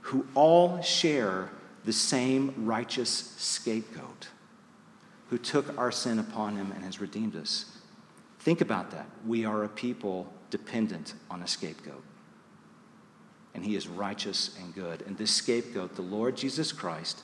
who 0.00 0.26
all 0.34 0.80
share 0.80 1.50
the 1.84 1.92
same 1.92 2.54
righteous 2.56 3.34
scapegoat 3.36 4.28
who 5.30 5.38
took 5.38 5.76
our 5.78 5.90
sin 5.90 6.18
upon 6.18 6.56
him 6.56 6.72
and 6.72 6.84
has 6.84 7.00
redeemed 7.00 7.36
us. 7.36 7.78
Think 8.38 8.60
about 8.60 8.92
that. 8.92 9.06
We 9.26 9.44
are 9.44 9.64
a 9.64 9.68
people 9.68 10.32
dependent 10.50 11.14
on 11.30 11.42
a 11.42 11.48
scapegoat. 11.48 12.02
And 13.56 13.64
he 13.64 13.74
is 13.74 13.88
righteous 13.88 14.54
and 14.60 14.74
good. 14.74 15.02
And 15.06 15.16
this 15.16 15.30
scapegoat, 15.30 15.96
the 15.96 16.02
Lord 16.02 16.36
Jesus 16.36 16.72
Christ, 16.72 17.22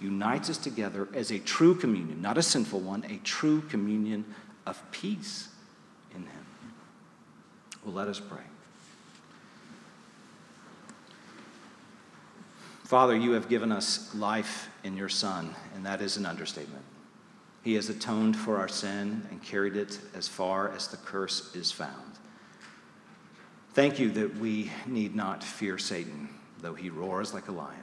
unites 0.00 0.48
us 0.48 0.56
together 0.56 1.08
as 1.12 1.30
a 1.30 1.38
true 1.38 1.74
communion, 1.74 2.22
not 2.22 2.38
a 2.38 2.42
sinful 2.42 2.80
one, 2.80 3.04
a 3.04 3.18
true 3.18 3.60
communion 3.68 4.24
of 4.66 4.82
peace 4.92 5.50
in 6.14 6.22
him. 6.22 6.46
Well, 7.84 7.94
let 7.94 8.08
us 8.08 8.18
pray. 8.18 8.40
Father, 12.84 13.14
you 13.14 13.32
have 13.32 13.50
given 13.50 13.70
us 13.70 14.14
life 14.14 14.70
in 14.84 14.96
your 14.96 15.10
Son, 15.10 15.54
and 15.74 15.84
that 15.84 16.00
is 16.00 16.16
an 16.16 16.24
understatement. 16.24 16.84
He 17.62 17.74
has 17.74 17.90
atoned 17.90 18.38
for 18.38 18.56
our 18.56 18.68
sin 18.68 19.26
and 19.30 19.42
carried 19.42 19.76
it 19.76 19.98
as 20.14 20.28
far 20.28 20.70
as 20.70 20.88
the 20.88 20.96
curse 20.96 21.54
is 21.54 21.70
found. 21.70 22.13
Thank 23.74 23.98
you 23.98 24.12
that 24.12 24.38
we 24.38 24.70
need 24.86 25.16
not 25.16 25.42
fear 25.42 25.78
Satan, 25.78 26.28
though 26.60 26.74
he 26.74 26.90
roars 26.90 27.34
like 27.34 27.48
a 27.48 27.52
lion, 27.52 27.82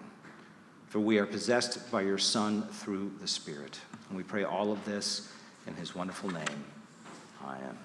for 0.88 1.02
we 1.02 1.18
are 1.18 1.26
possessed 1.26 1.92
by 1.92 2.00
your 2.00 2.18
Son 2.18 2.64
through 2.72 3.12
the 3.20 3.28
Spirit. 3.28 3.78
And 4.08 4.18
we 4.18 4.24
pray 4.24 4.46
all 4.46 4.72
of 4.72 4.86
this 4.86 5.30
in 5.68 5.76
his 5.76 5.94
wonderful 5.94 6.30
name. 6.32 6.64
Amen. 7.44 7.78